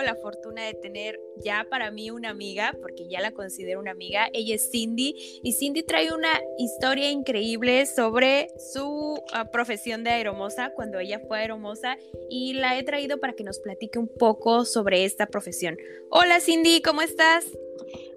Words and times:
Tengo 0.00 0.14
la 0.14 0.20
fortuna 0.20 0.64
de 0.66 0.74
tener 0.74 1.20
ya 1.44 1.66
para 1.68 1.90
mí 1.90 2.10
una 2.10 2.30
amiga, 2.30 2.76
porque 2.80 3.08
ya 3.08 3.20
la 3.20 3.32
considero 3.32 3.80
una 3.80 3.90
amiga. 3.90 4.28
Ella 4.32 4.54
es 4.54 4.70
Cindy 4.70 5.14
y 5.42 5.52
Cindy 5.52 5.82
trae 5.82 6.12
una 6.12 6.40
historia 6.58 7.10
increíble 7.10 7.86
sobre 7.86 8.48
su 8.58 9.18
ah, 9.32 9.50
profesión 9.50 10.04
de 10.04 10.10
aeromoza 10.10 10.72
cuando 10.74 10.98
ella 10.98 11.20
fue 11.20 11.40
aeromoza 11.40 11.96
y 12.28 12.54
la 12.54 12.78
he 12.78 12.82
traído 12.82 13.18
para 13.18 13.32
que 13.34 13.44
nos 13.44 13.58
platique 13.58 13.98
un 13.98 14.08
poco 14.08 14.64
sobre 14.64 15.04
esta 15.04 15.26
profesión. 15.26 15.76
Hola 16.10 16.40
Cindy, 16.40 16.82
¿cómo 16.82 17.02
estás? 17.02 17.46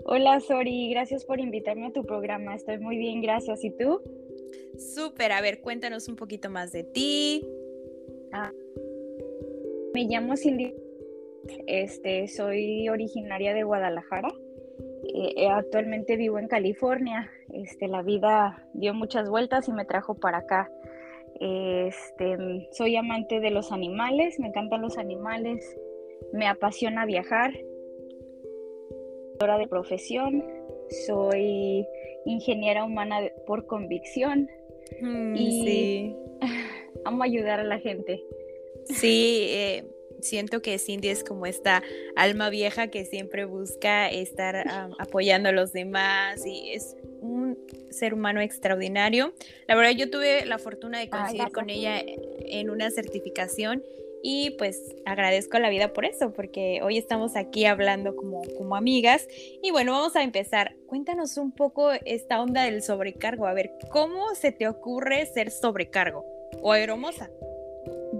Hola 0.05 0.39
Sori, 0.39 0.89
gracias 0.89 1.25
por 1.25 1.39
invitarme 1.39 1.87
a 1.87 1.91
tu 1.91 2.03
programa. 2.03 2.55
Estoy 2.55 2.77
muy 2.77 2.97
bien, 2.97 3.21
gracias. 3.21 3.63
¿Y 3.63 3.71
tú? 3.71 4.01
Súper, 4.77 5.31
a 5.31 5.41
ver, 5.41 5.61
cuéntanos 5.61 6.07
un 6.07 6.15
poquito 6.15 6.49
más 6.49 6.71
de 6.71 6.83
ti. 6.83 7.47
Ah, 8.31 8.51
me 9.93 10.05
llamo 10.05 10.35
Cindy 10.35 10.73
este, 11.67 12.27
soy 12.27 12.89
originaria 12.89 13.53
de 13.53 13.63
Guadalajara. 13.63 14.29
Eh, 15.13 15.47
actualmente 15.49 16.15
vivo 16.15 16.39
en 16.39 16.47
California. 16.47 17.29
Este, 17.51 17.87
la 17.87 18.01
vida 18.01 18.67
dio 18.73 18.93
muchas 18.93 19.29
vueltas 19.29 19.67
y 19.67 19.73
me 19.73 19.85
trajo 19.85 20.15
para 20.15 20.39
acá. 20.39 20.71
Este, 21.39 22.37
soy 22.71 22.95
amante 22.95 23.39
de 23.39 23.51
los 23.51 23.71
animales, 23.71 24.39
me 24.39 24.47
encantan 24.47 24.81
los 24.81 24.97
animales, 24.97 25.77
me 26.31 26.47
apasiona 26.47 27.05
viajar. 27.05 27.51
de 29.39 29.67
profesión, 29.67 30.41
soy 31.05 31.85
ingeniera 32.25 32.85
humana 32.85 33.19
por 33.45 33.65
convicción 33.65 34.47
mm, 35.01 35.35
y 35.35 36.15
amo 37.05 37.23
ayudar 37.23 37.59
a 37.59 37.65
la 37.65 37.79
gente. 37.79 38.23
Sí, 38.85 39.47
eh, 39.49 39.92
siento 40.23 40.61
que 40.61 40.77
Cindy 40.79 41.09
es 41.09 41.23
como 41.23 41.45
esta 41.45 41.83
alma 42.15 42.49
vieja 42.49 42.87
que 42.87 43.05
siempre 43.05 43.45
busca 43.45 44.09
estar 44.09 44.65
apoyando 44.99 45.49
a 45.49 45.51
los 45.51 45.73
demás 45.73 46.45
y 46.45 46.71
es 46.71 46.95
un 47.21 47.57
ser 47.89 48.13
humano 48.13 48.41
extraordinario. 48.41 49.33
La 49.67 49.75
verdad, 49.75 49.91
yo 49.91 50.09
tuve 50.09 50.45
la 50.45 50.57
fortuna 50.57 50.99
de 50.99 51.09
coincidir 51.09 51.51
con 51.51 51.69
ella 51.69 52.01
en 52.45 52.69
una 52.69 52.89
certificación 52.89 53.83
y 54.25 54.51
pues 54.51 54.95
agradezco 55.05 55.57
a 55.57 55.59
la 55.59 55.69
vida 55.69 55.91
por 55.91 56.05
eso, 56.05 56.31
porque 56.31 56.79
hoy 56.81 56.97
estamos 56.97 57.35
aquí 57.35 57.65
hablando 57.65 58.15
como, 58.15 58.41
como 58.57 58.77
amigas. 58.77 59.27
Y 59.61 59.71
bueno, 59.71 59.91
vamos 59.91 60.15
a 60.15 60.23
empezar. 60.23 60.75
Cuéntanos 60.87 61.37
un 61.37 61.51
poco 61.51 61.91
esta 62.05 62.41
onda 62.41 62.63
del 62.63 62.81
sobrecargo. 62.81 63.47
A 63.47 63.53
ver, 63.53 63.73
¿cómo 63.91 64.33
se 64.35 64.53
te 64.53 64.69
ocurre 64.69 65.25
ser 65.25 65.51
sobrecargo 65.51 66.25
o 66.61 66.71
aeromosa? 66.71 67.29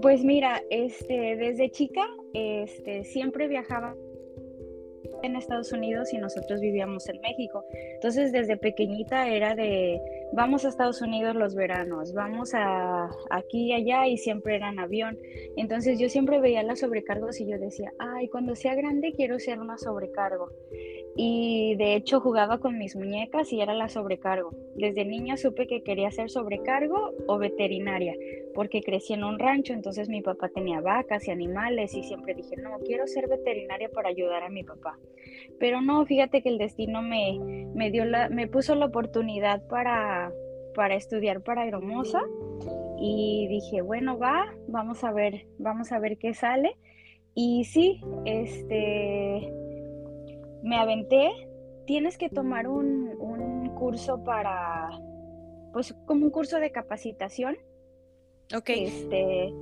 Pues 0.04 0.22
mira, 0.22 0.62
este, 0.68 1.34
desde 1.34 1.70
chica, 1.70 2.06
este, 2.34 3.04
siempre 3.04 3.48
viajaba 3.48 3.96
en 5.22 5.34
Estados 5.34 5.72
Unidos 5.72 6.12
y 6.12 6.18
nosotros 6.18 6.60
vivíamos 6.60 7.08
en 7.08 7.22
México. 7.22 7.64
Entonces, 7.94 8.30
desde 8.30 8.58
pequeñita 8.58 9.26
era 9.30 9.54
de, 9.54 9.98
vamos 10.34 10.64
a 10.64 10.68
Estados 10.68 11.00
Unidos 11.00 11.36
los 11.36 11.54
veranos, 11.54 12.12
vamos 12.12 12.52
a 12.54 13.08
aquí 13.30 13.68
y 13.68 13.72
allá 13.72 14.06
y 14.08 14.18
siempre 14.18 14.56
era 14.56 14.68
avión. 14.76 15.18
Entonces, 15.56 15.98
yo 15.98 16.08
siempre 16.08 16.40
veía 16.40 16.62
las 16.62 16.80
sobrecargos 16.80 17.40
y 17.40 17.46
yo 17.46 17.58
decía, 17.58 17.92
ay, 17.98 18.28
cuando 18.28 18.56
sea 18.56 18.74
grande 18.74 19.12
quiero 19.12 19.38
ser 19.38 19.60
una 19.60 19.78
sobrecargo 19.78 20.50
y 21.16 21.76
de 21.76 21.94
hecho 21.94 22.20
jugaba 22.20 22.58
con 22.58 22.78
mis 22.78 22.96
muñecas 22.96 23.52
y 23.52 23.60
era 23.60 23.74
la 23.74 23.88
sobrecargo. 23.88 24.50
Desde 24.74 25.04
niña 25.04 25.36
supe 25.36 25.66
que 25.66 25.82
quería 25.82 26.10
ser 26.10 26.28
sobrecargo 26.30 27.12
o 27.26 27.38
veterinaria, 27.38 28.14
porque 28.54 28.82
crecí 28.82 29.12
en 29.12 29.24
un 29.24 29.38
rancho, 29.38 29.72
entonces 29.72 30.08
mi 30.08 30.22
papá 30.22 30.48
tenía 30.48 30.80
vacas 30.80 31.28
y 31.28 31.30
animales 31.30 31.94
y 31.94 32.02
siempre 32.02 32.34
dije, 32.34 32.56
no, 32.56 32.78
quiero 32.84 33.06
ser 33.06 33.28
veterinaria 33.28 33.88
para 33.88 34.08
ayudar 34.08 34.42
a 34.42 34.48
mi 34.48 34.64
papá. 34.64 34.98
Pero 35.58 35.80
no, 35.80 36.04
fíjate 36.04 36.42
que 36.42 36.48
el 36.48 36.58
destino 36.58 37.02
me, 37.02 37.38
me, 37.74 37.90
dio 37.90 38.04
la, 38.04 38.28
me 38.28 38.48
puso 38.48 38.74
la 38.74 38.86
oportunidad 38.86 39.66
para, 39.68 40.32
para 40.74 40.94
estudiar 40.94 41.42
para 41.42 41.62
aeromosa 41.62 42.20
y 42.98 43.46
dije, 43.48 43.82
bueno, 43.82 44.18
va, 44.18 44.54
vamos 44.68 45.04
a 45.04 45.12
ver, 45.12 45.46
vamos 45.58 45.92
a 45.92 45.98
ver 45.98 46.18
qué 46.18 46.34
sale. 46.34 46.76
Y 47.34 47.64
sí, 47.64 48.00
este 48.24 49.52
me 50.62 50.76
aventé, 50.76 51.30
tienes 51.86 52.16
que 52.16 52.30
tomar 52.30 52.66
un, 52.66 53.04
curso 53.74 54.22
para, 54.24 54.88
pues 55.72 55.92
como 56.06 56.24
un 56.24 56.30
curso 56.30 56.58
de 56.58 56.70
capacitación. 56.70 57.56
Ok. 58.56 58.70
Este, 58.70 59.52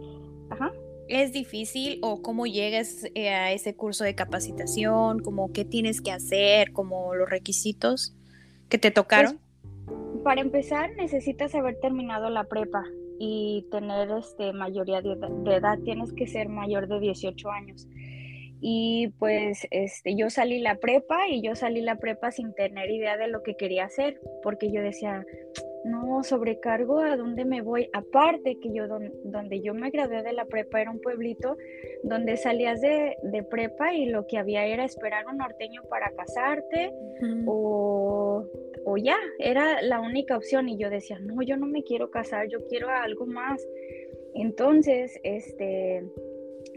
ajá. 0.50 0.70
¿Es 1.12 1.30
difícil 1.30 1.98
o 2.00 2.22
cómo 2.22 2.46
llegas 2.46 3.04
eh, 3.14 3.28
a 3.28 3.52
ese 3.52 3.76
curso 3.76 4.02
de 4.02 4.14
capacitación? 4.14 5.18
¿Cómo 5.18 5.52
qué 5.52 5.66
tienes 5.66 6.00
que 6.00 6.10
hacer? 6.10 6.72
¿Como 6.72 7.14
los 7.14 7.28
requisitos 7.28 8.16
que 8.70 8.78
te 8.78 8.90
tocaron? 8.90 9.38
Pues, 9.84 10.22
para 10.24 10.40
empezar, 10.40 10.96
necesitas 10.96 11.54
haber 11.54 11.78
terminado 11.80 12.30
la 12.30 12.44
prepa 12.44 12.84
y 13.18 13.66
tener 13.70 14.10
este, 14.18 14.54
mayoría 14.54 15.02
de, 15.02 15.16
de 15.16 15.54
edad. 15.54 15.78
Tienes 15.84 16.14
que 16.14 16.26
ser 16.26 16.48
mayor 16.48 16.88
de 16.88 16.98
18 16.98 17.50
años. 17.50 17.86
Y 18.62 19.08
pues 19.18 19.66
este, 19.70 20.16
yo 20.16 20.30
salí 20.30 20.60
la 20.60 20.76
prepa 20.76 21.28
y 21.28 21.42
yo 21.42 21.54
salí 21.54 21.82
la 21.82 21.96
prepa 21.96 22.30
sin 22.30 22.54
tener 22.54 22.90
idea 22.90 23.18
de 23.18 23.28
lo 23.28 23.42
que 23.42 23.54
quería 23.54 23.84
hacer, 23.84 24.18
porque 24.42 24.72
yo 24.72 24.80
decía, 24.80 25.26
no, 25.84 26.22
sobrecargo, 26.22 27.00
¿a 27.00 27.16
dónde 27.16 27.44
me 27.44 27.60
voy? 27.60 27.88
Aparte 27.92 28.58
que 28.60 28.72
yo, 28.72 28.86
donde 28.88 29.60
yo 29.60 29.74
me 29.74 29.90
gradué 29.90 30.22
de 30.22 30.32
la 30.32 30.44
prepa 30.44 30.80
era 30.80 30.90
un 30.90 31.00
pueblito 31.00 31.56
donde 32.02 32.36
salías 32.36 32.80
de, 32.80 33.16
prepa 33.50 33.92
y 33.94 34.06
lo 34.06 34.26
que 34.26 34.38
había 34.38 34.64
era 34.66 34.84
esperar 34.84 35.26
un 35.26 35.38
norteño 35.38 35.82
para 35.88 36.10
casarte 36.12 36.92
o, 37.46 38.46
o 38.84 38.96
ya, 38.96 39.16
era 39.38 39.82
la 39.82 40.00
única 40.00 40.36
opción 40.36 40.68
y 40.68 40.78
yo 40.78 40.90
decía, 40.90 41.18
no, 41.18 41.42
yo 41.42 41.56
no 41.56 41.66
me 41.66 41.82
quiero 41.82 42.10
casar, 42.10 42.48
yo 42.48 42.64
quiero 42.66 42.88
algo 42.88 43.26
más. 43.26 43.66
Entonces, 44.34 45.18
este 45.22 46.04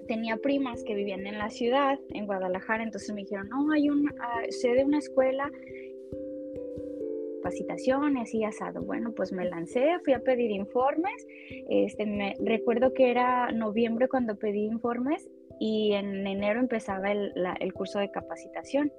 tenía 0.08 0.38
primas 0.38 0.84
que 0.84 0.96
vivían 0.96 1.26
en 1.26 1.38
la 1.38 1.50
ciudad, 1.50 2.00
en 2.14 2.26
Guadalajara, 2.26 2.84
entonces 2.84 3.14
me 3.14 3.22
dijeron, 3.22 3.50
no, 3.50 3.72
hay 3.72 3.88
sé 4.50 4.70
de 4.70 4.84
una 4.84 5.00
escuela, 5.00 5.52
capacitaciones 7.46 8.34
y 8.34 8.44
asado. 8.44 8.82
Bueno, 8.82 9.14
pues 9.16 9.32
me 9.32 9.46
lancé, 9.46 10.00
fui 10.04 10.14
a 10.14 10.20
pedir 10.20 10.50
informes, 10.50 11.28
este, 11.70 12.06
me, 12.06 12.34
recuerdo 12.44 12.94
que 12.94 13.12
era 13.12 13.52
noviembre 13.52 14.08
cuando 14.08 14.36
pedí 14.36 14.66
informes 14.66 15.30
y 15.60 15.94
en 15.94 16.26
enero 16.26 16.60
empezaba 16.60 17.12
el, 17.12 17.32
el 17.60 17.74
curso 17.74 18.00
de 18.00 18.10
capacitación 18.10 18.92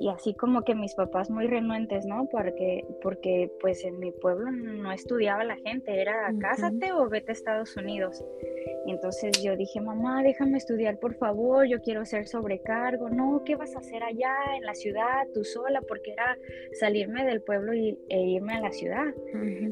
y 0.00 0.08
así 0.08 0.32
como 0.32 0.62
que 0.62 0.74
mis 0.74 0.94
papás 0.94 1.28
muy 1.28 1.46
renuentes, 1.46 2.06
¿no? 2.06 2.26
Porque, 2.32 2.86
porque 3.02 3.52
pues 3.60 3.84
en 3.84 3.98
mi 3.98 4.12
pueblo 4.12 4.50
no 4.50 4.90
estudiaba 4.92 5.44
la 5.44 5.56
gente, 5.56 6.00
era 6.00 6.32
cásate 6.40 6.90
o 6.92 7.06
vete 7.10 7.32
a 7.32 7.34
Estados 7.34 7.76
Unidos. 7.76 8.24
Entonces 8.86 9.42
yo 9.42 9.56
dije, 9.58 9.78
mamá, 9.82 10.22
déjame 10.22 10.56
estudiar 10.56 10.98
por 10.98 11.14
favor, 11.16 11.66
yo 11.66 11.82
quiero 11.82 12.06
ser 12.06 12.26
sobrecargo. 12.26 13.10
No, 13.10 13.42
¿qué 13.44 13.56
vas 13.56 13.76
a 13.76 13.80
hacer 13.80 14.02
allá 14.02 14.34
en 14.56 14.64
la 14.64 14.74
ciudad 14.74 15.26
tú 15.34 15.44
sola? 15.44 15.82
Porque 15.82 16.12
era 16.12 16.34
salirme 16.80 17.26
del 17.26 17.42
pueblo 17.42 17.74
y, 17.74 17.98
e 18.08 18.22
irme 18.22 18.54
a 18.54 18.60
la 18.60 18.72
ciudad. 18.72 19.14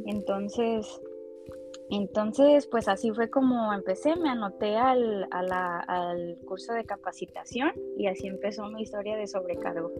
Entonces 0.05 1.01
entonces, 1.91 2.67
pues 2.67 2.89
así 2.89 3.11
fue 3.13 3.31
como 3.31 3.73
empecé, 3.73 4.15
me 4.17 4.29
anoté 4.29 4.77
al, 4.77 5.27
al 5.31 6.37
curso 6.45 6.75
de 6.75 6.85
capacitación 6.85 7.73
y 7.97 8.07
así 8.07 8.27
empezó 8.27 8.69
mi 8.69 8.83
historia 8.83 9.17
de 9.17 9.27
sobrecargo. 9.27 9.93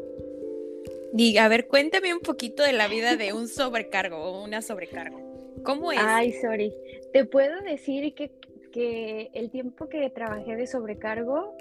Y 1.17 1.39
a 1.39 1.49
ver, 1.49 1.67
cuéntame 1.67 2.13
un 2.13 2.21
poquito 2.21 2.63
de 2.63 2.73
la 2.73 2.89
vida 2.89 3.17
de 3.17 3.33
un 3.33 3.49
sobrecargo 3.49 4.19
o 4.19 4.45
una 4.45 4.61
sobrecargo. 4.61 5.19
¿Cómo 5.65 5.91
es? 5.91 5.99
Ay, 6.03 6.33
sorry. 6.33 6.75
Te 7.13 7.25
puedo 7.25 7.61
decir 7.63 8.15
que, 8.15 8.31
que 8.73 9.31
el 9.33 9.51
tiempo 9.51 9.89
que 9.89 10.11
trabajé 10.11 10.57
de 10.57 10.67
sobrecargo 10.67 11.57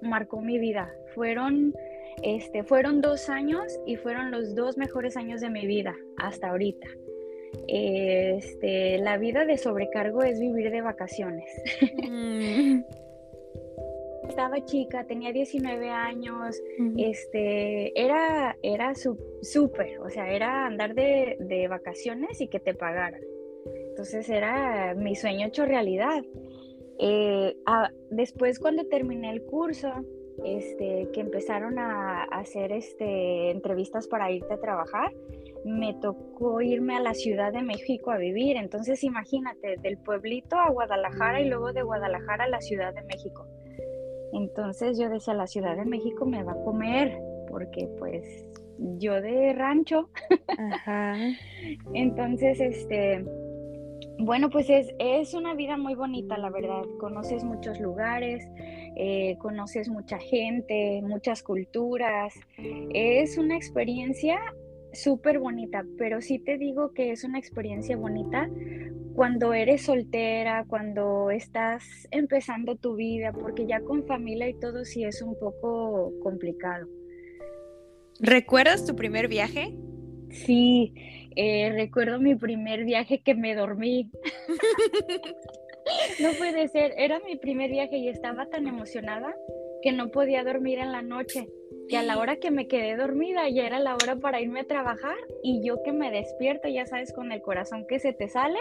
marcó 0.00 0.40
mi 0.40 0.58
vida. 0.58 0.94
Fueron, 1.14 1.74
este, 2.22 2.62
fueron 2.62 3.00
dos 3.00 3.28
años 3.28 3.64
y 3.86 3.96
fueron 3.96 4.30
los 4.30 4.54
dos 4.54 4.76
mejores 4.76 5.16
años 5.16 5.40
de 5.40 5.50
mi 5.50 5.66
vida 5.66 5.96
hasta 6.16 6.50
ahorita. 6.50 6.86
Este, 7.68 8.98
la 8.98 9.18
vida 9.18 9.44
de 9.44 9.58
sobrecargo 9.58 10.22
es 10.22 10.40
vivir 10.40 10.70
de 10.70 10.80
vacaciones. 10.80 11.50
Mm. 12.10 12.82
estaba 14.28 14.64
chica, 14.64 15.04
tenía 15.04 15.32
19 15.32 15.90
años, 15.90 16.60
este, 16.96 17.98
era, 18.00 18.56
era 18.62 18.94
súper, 18.94 20.00
o 20.00 20.10
sea, 20.10 20.32
era 20.32 20.66
andar 20.66 20.94
de, 20.94 21.36
de, 21.40 21.68
vacaciones 21.68 22.40
y 22.40 22.48
que 22.48 22.58
te 22.58 22.74
pagaran. 22.74 23.20
Entonces 23.90 24.28
era 24.28 24.94
mi 24.94 25.14
sueño 25.14 25.46
hecho 25.46 25.66
realidad. 25.66 26.24
Eh, 26.98 27.56
después 28.10 28.58
cuando 28.58 28.86
terminé 28.86 29.30
el 29.30 29.42
curso, 29.42 29.90
este, 30.44 31.08
que 31.12 31.20
empezaron 31.20 31.78
a, 31.78 32.24
hacer 32.24 32.72
este, 32.72 33.50
entrevistas 33.50 34.08
para 34.08 34.30
irte 34.30 34.54
a 34.54 34.60
trabajar, 34.60 35.12
me 35.64 35.94
tocó 35.94 36.60
irme 36.60 36.96
a 36.96 37.00
la 37.00 37.14
Ciudad 37.14 37.52
de 37.52 37.62
México 37.62 38.10
a 38.10 38.18
vivir. 38.18 38.56
Entonces 38.56 39.02
imagínate, 39.02 39.76
del 39.78 39.98
pueblito 39.98 40.56
a 40.56 40.70
Guadalajara 40.70 41.40
y 41.40 41.48
luego 41.48 41.72
de 41.72 41.82
Guadalajara 41.82 42.44
a 42.44 42.48
la 42.48 42.60
Ciudad 42.60 42.94
de 42.94 43.02
México. 43.02 43.46
Entonces 44.32 44.98
yo 44.98 45.08
decía, 45.08 45.34
la 45.34 45.46
Ciudad 45.46 45.76
de 45.76 45.84
México 45.84 46.26
me 46.26 46.42
va 46.42 46.52
a 46.52 46.64
comer, 46.64 47.18
porque 47.48 47.88
pues 47.98 48.24
yo 48.98 49.20
de 49.20 49.52
rancho. 49.52 50.10
Entonces, 51.94 52.60
este, 52.60 53.24
bueno, 54.18 54.50
pues 54.50 54.68
es, 54.70 54.92
es, 54.98 55.34
una 55.34 55.54
vida 55.54 55.76
muy 55.76 55.94
bonita, 55.94 56.36
la 56.36 56.50
verdad. 56.50 56.82
Conoces 56.98 57.44
muchos 57.44 57.80
lugares, 57.80 58.44
eh, 58.96 59.36
conoces 59.38 59.88
mucha 59.88 60.18
gente, 60.18 61.00
muchas 61.02 61.42
culturas. 61.42 62.34
Es 62.92 63.38
una 63.38 63.56
experiencia 63.56 64.40
súper 64.94 65.38
bonita, 65.38 65.84
pero 65.98 66.20
sí 66.20 66.38
te 66.38 66.58
digo 66.58 66.92
que 66.92 67.12
es 67.12 67.24
una 67.24 67.38
experiencia 67.38 67.96
bonita 67.96 68.48
cuando 69.14 69.54
eres 69.54 69.82
soltera, 69.82 70.64
cuando 70.66 71.30
estás 71.30 71.84
empezando 72.10 72.76
tu 72.76 72.96
vida, 72.96 73.32
porque 73.32 73.66
ya 73.66 73.80
con 73.80 74.04
familia 74.06 74.48
y 74.48 74.54
todo 74.54 74.84
sí 74.84 75.04
es 75.04 75.22
un 75.22 75.38
poco 75.38 76.12
complicado. 76.22 76.88
¿Recuerdas 78.20 78.84
tu 78.84 78.96
primer 78.96 79.28
viaje? 79.28 79.76
Sí, 80.30 80.92
eh, 81.36 81.70
recuerdo 81.72 82.20
mi 82.20 82.34
primer 82.34 82.84
viaje 82.84 83.20
que 83.22 83.34
me 83.34 83.54
dormí. 83.54 84.10
no 86.20 86.32
puede 86.38 86.68
ser, 86.68 86.92
era 86.96 87.20
mi 87.20 87.36
primer 87.36 87.70
viaje 87.70 87.98
y 87.98 88.08
estaba 88.08 88.46
tan 88.46 88.66
emocionada 88.66 89.34
que 89.82 89.92
no 89.92 90.10
podía 90.10 90.42
dormir 90.42 90.78
en 90.78 90.92
la 90.92 91.02
noche 91.02 91.46
que 91.88 91.96
a 91.96 92.02
la 92.02 92.18
hora 92.18 92.36
que 92.36 92.50
me 92.50 92.66
quedé 92.66 92.96
dormida 92.96 93.48
ya 93.48 93.66
era 93.66 93.78
la 93.78 93.94
hora 93.94 94.16
para 94.16 94.40
irme 94.40 94.60
a 94.60 94.66
trabajar 94.66 95.16
y 95.42 95.66
yo 95.66 95.82
que 95.82 95.92
me 95.92 96.10
despierto, 96.10 96.68
ya 96.68 96.86
sabes, 96.86 97.12
con 97.12 97.32
el 97.32 97.42
corazón 97.42 97.86
que 97.86 97.98
se 97.98 98.12
te 98.12 98.28
sale, 98.28 98.58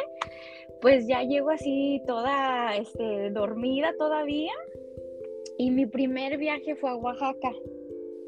pues 0.81 1.07
ya 1.07 1.23
llego 1.23 1.49
así 1.49 2.01
toda 2.05 2.75
este, 2.75 3.29
dormida 3.31 3.93
todavía. 3.97 4.53
Y 5.57 5.71
mi 5.71 5.85
primer 5.85 6.37
viaje 6.37 6.75
fue 6.75 6.89
a 6.89 6.95
Oaxaca. 6.95 7.51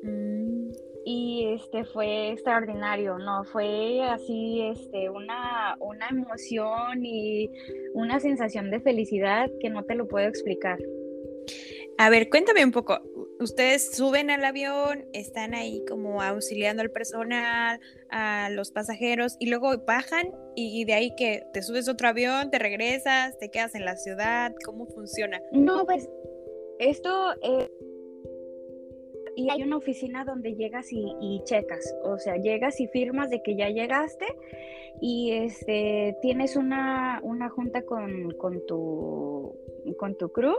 Mm. 0.03 0.71
Y 1.07 1.53
este 1.53 1.85
fue 1.85 2.31
extraordinario, 2.31 3.19
¿no? 3.19 3.43
Fue 3.43 4.01
así 4.01 4.61
este, 4.61 5.09
una, 5.09 5.77
una 5.79 6.07
emoción 6.09 7.05
y 7.05 7.51
una 7.93 8.19
sensación 8.19 8.71
de 8.71 8.79
felicidad 8.79 9.51
que 9.59 9.69
no 9.69 9.83
te 9.83 9.93
lo 9.93 10.07
puedo 10.07 10.27
explicar. 10.27 10.79
A 11.97 12.09
ver, 12.09 12.29
cuéntame 12.29 12.65
un 12.65 12.71
poco, 12.71 12.99
ustedes 13.39 13.95
suben 13.95 14.29
al 14.29 14.43
avión, 14.45 15.05
están 15.13 15.53
ahí 15.53 15.83
como 15.87 16.21
auxiliando 16.21 16.81
al 16.81 16.91
personal, 16.91 17.79
a 18.09 18.49
los 18.51 18.71
pasajeros 18.71 19.35
y 19.39 19.49
luego 19.49 19.77
bajan 19.85 20.31
y, 20.55 20.85
de 20.85 20.93
ahí 20.93 21.15
que 21.15 21.43
te 21.53 21.61
subes 21.61 21.89
otro 21.89 22.07
avión, 22.07 22.49
te 22.49 22.59
regresas, 22.59 23.37
te 23.37 23.49
quedas 23.49 23.75
en 23.75 23.85
la 23.85 23.97
ciudad, 23.97 24.53
¿cómo 24.63 24.87
funciona? 24.87 25.41
No, 25.51 25.85
pues 25.85 26.09
esto... 26.79 27.33
Eh, 27.41 27.69
y 29.37 29.49
hay 29.49 29.63
una 29.63 29.75
oficina 29.75 30.23
donde 30.23 30.55
llegas 30.55 30.87
y, 30.91 31.41
checas, 31.43 31.93
o 32.03 32.17
sea, 32.17 32.37
llegas 32.37 32.79
y 32.79 32.87
firmas 32.87 33.29
de 33.29 33.43
que 33.43 33.57
ya 33.57 33.69
llegaste 33.69 34.25
y 35.01 35.33
este 35.33 36.15
tienes 36.21 36.55
una, 36.55 37.19
una 37.21 37.49
junta 37.49 37.81
con, 37.81 38.31
con, 38.37 38.65
tu, 38.65 39.53
con 39.97 40.15
tu 40.15 40.31
crew 40.31 40.55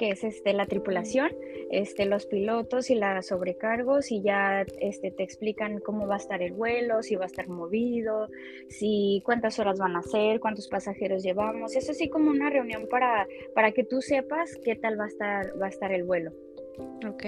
que 0.00 0.12
es 0.12 0.24
este, 0.24 0.54
la 0.54 0.64
tripulación, 0.64 1.30
este, 1.70 2.06
los 2.06 2.24
pilotos 2.24 2.88
y 2.88 2.94
las 2.94 3.26
sobrecargos 3.26 4.10
y 4.10 4.22
ya 4.22 4.64
este, 4.80 5.10
te 5.10 5.22
explican 5.22 5.78
cómo 5.78 6.06
va 6.06 6.14
a 6.14 6.16
estar 6.16 6.40
el 6.40 6.52
vuelo, 6.54 7.02
si 7.02 7.16
va 7.16 7.24
a 7.24 7.26
estar 7.26 7.48
movido, 7.48 8.30
si 8.70 9.20
cuántas 9.26 9.58
horas 9.58 9.78
van 9.78 9.96
a 9.96 10.02
ser, 10.02 10.40
cuántos 10.40 10.68
pasajeros 10.68 11.22
llevamos. 11.22 11.76
Es 11.76 11.90
así 11.90 12.08
como 12.08 12.30
una 12.30 12.48
reunión 12.48 12.88
para, 12.90 13.28
para 13.54 13.72
que 13.72 13.84
tú 13.84 14.00
sepas 14.00 14.56
qué 14.64 14.74
tal 14.74 14.98
va 14.98 15.04
a 15.04 15.08
estar, 15.08 15.60
va 15.60 15.66
a 15.66 15.68
estar 15.68 15.92
el 15.92 16.04
vuelo. 16.04 16.32
Ok. 17.06 17.24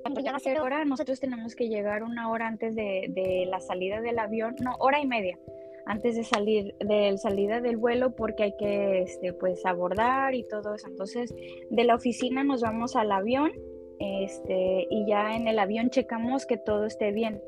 Cuando 0.00 0.22
ya 0.22 0.30
va 0.30 0.38
a 0.38 0.40
ser 0.40 0.60
hora, 0.60 0.82
nosotros 0.86 1.20
tenemos 1.20 1.54
que 1.54 1.68
llegar 1.68 2.04
una 2.04 2.30
hora 2.30 2.48
antes 2.48 2.74
de, 2.74 3.08
de 3.10 3.44
la 3.50 3.60
salida 3.60 4.00
del 4.00 4.18
avión, 4.18 4.56
no, 4.62 4.76
hora 4.78 4.98
y 4.98 5.06
media 5.06 5.38
antes 5.86 6.16
de 6.16 6.24
salir 6.24 6.74
de 6.78 7.16
salida 7.18 7.60
del 7.60 7.76
vuelo 7.76 8.14
porque 8.14 8.44
hay 8.44 8.56
que 8.56 9.02
este, 9.02 9.32
pues 9.32 9.64
abordar 9.66 10.34
y 10.34 10.44
todo 10.44 10.74
eso. 10.74 10.88
Entonces, 10.88 11.34
de 11.70 11.84
la 11.84 11.94
oficina 11.94 12.44
nos 12.44 12.62
vamos 12.62 12.96
al 12.96 13.12
avión 13.12 13.52
este, 13.98 14.86
y 14.90 15.06
ya 15.06 15.36
en 15.36 15.48
el 15.48 15.58
avión 15.58 15.90
checamos 15.90 16.46
que 16.46 16.56
todo 16.56 16.86
esté 16.86 17.12
bien, 17.12 17.40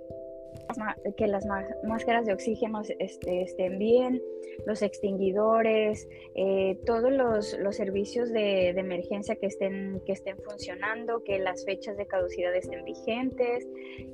que 1.16 1.26
las 1.26 1.44
máscaras 1.84 2.26
de 2.26 2.32
oxígeno 2.32 2.82
este, 3.00 3.42
estén 3.42 3.78
bien, 3.78 4.22
los 4.66 4.82
extinguidores, 4.82 6.08
eh, 6.36 6.78
todos 6.86 7.12
los, 7.12 7.58
los 7.58 7.74
servicios 7.74 8.30
de, 8.30 8.72
de, 8.72 8.80
emergencia 8.80 9.34
que 9.34 9.46
estén, 9.46 10.00
que 10.06 10.12
estén 10.12 10.36
funcionando, 10.38 11.24
que 11.24 11.40
las 11.40 11.64
fechas 11.64 11.96
de 11.96 12.06
caducidad 12.06 12.54
estén 12.54 12.84
vigentes 12.84 13.66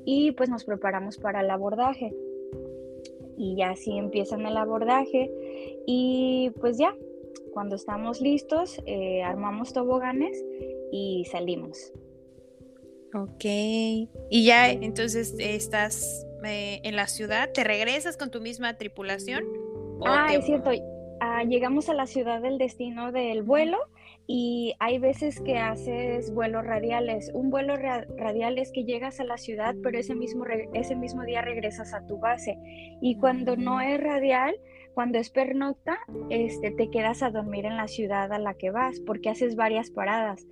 y 0.07 0.33
pues 0.33 0.49
nos 0.49 0.65
preparamos 0.65 1.19
para 1.19 1.43
el 1.43 1.51
abordaje 1.51 2.15
y 3.41 3.57
ya 3.57 3.71
así 3.71 3.97
empiezan 3.97 4.45
el 4.45 4.57
abordaje 4.59 5.31
y 5.87 6.51
pues 6.61 6.77
ya, 6.77 6.95
cuando 7.55 7.75
estamos 7.75 8.21
listos, 8.21 8.79
eh, 8.85 9.23
armamos 9.23 9.73
toboganes 9.73 10.45
y 10.93 11.25
salimos. 11.31 11.91
Ok, 13.15 13.45
y 13.45 14.45
ya 14.45 14.71
entonces 14.71 15.35
estás 15.39 16.27
eh, 16.45 16.81
en 16.85 16.97
la 16.97 17.07
ciudad, 17.07 17.51
¿te 17.53 17.65
regresas 17.65 18.19
con 18.19 18.31
tu 18.31 18.43
misma 18.43 18.77
tripulación? 18.77 19.43
Ah, 20.05 20.35
es 20.35 20.45
cierto, 20.45 20.71
ah, 21.21 21.43
llegamos 21.45 21.89
a 21.89 21.95
la 21.95 22.07
ciudad 22.07 22.43
del 22.43 22.59
destino 22.59 23.11
del 23.11 23.43
vuelo 23.43 23.79
y 24.33 24.77
hay 24.79 25.01
veces 25.01 25.41
que 25.41 25.59
haces 25.59 26.33
vuelos 26.33 26.65
radiales. 26.65 27.33
Un 27.35 27.51
vuelo 27.51 27.75
radial 27.75 28.59
es 28.59 28.71
que 28.71 28.85
llegas 28.85 29.19
a 29.19 29.25
la 29.25 29.37
ciudad, 29.37 29.75
pero 29.83 29.99
ese 29.99 30.15
mismo, 30.15 30.45
ese 30.73 30.95
mismo 30.95 31.25
día 31.25 31.43
regresas 31.43 31.93
a 31.93 32.07
tu 32.07 32.17
base. 32.17 32.57
Y 33.03 33.17
cuando 33.17 33.57
no 33.57 33.81
es 33.81 34.01
radial, 34.01 34.55
cuando 34.95 35.19
es 35.19 35.31
pernocta, 35.31 35.99
este, 36.29 36.71
te 36.71 36.91
quedas 36.91 37.25
a 37.25 37.31
dormir 37.31 37.67
en 37.67 37.77
la 37.77 37.89
ciudad 37.89 38.33
a 38.33 38.39
la 38.39 38.55
que 38.55 38.71
vas, 38.71 39.01
porque 39.01 39.31
haces 39.31 39.57
varias 39.57 39.91
paradas. 39.91 40.47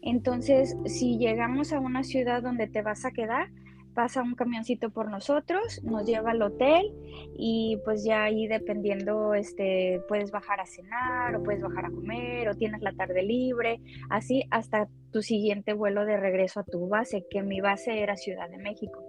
Entonces, 0.00 0.76
si 0.84 1.18
llegamos 1.18 1.72
a 1.72 1.80
una 1.80 2.04
ciudad 2.04 2.40
donde 2.40 2.68
te 2.68 2.82
vas 2.82 3.04
a 3.04 3.10
quedar, 3.10 3.48
pasa 3.94 4.22
un 4.22 4.34
camioncito 4.34 4.90
por 4.90 5.10
nosotros, 5.10 5.82
nos 5.82 6.04
lleva 6.04 6.32
al 6.32 6.42
hotel 6.42 6.92
y 7.36 7.78
pues 7.84 8.04
ya 8.04 8.24
ahí 8.24 8.46
dependiendo, 8.46 9.34
este, 9.34 10.02
puedes 10.08 10.30
bajar 10.30 10.60
a 10.60 10.66
cenar 10.66 11.36
o 11.36 11.42
puedes 11.42 11.62
bajar 11.62 11.86
a 11.86 11.90
comer 11.90 12.48
o 12.48 12.54
tienes 12.54 12.82
la 12.82 12.92
tarde 12.92 13.22
libre, 13.22 13.80
así 14.10 14.44
hasta 14.50 14.88
tu 15.12 15.22
siguiente 15.22 15.72
vuelo 15.72 16.04
de 16.04 16.16
regreso 16.16 16.60
a 16.60 16.64
tu 16.64 16.88
base, 16.88 17.24
que 17.30 17.42
mi 17.42 17.60
base 17.60 18.00
era 18.00 18.16
Ciudad 18.16 18.50
de 18.50 18.58
México. 18.58 19.02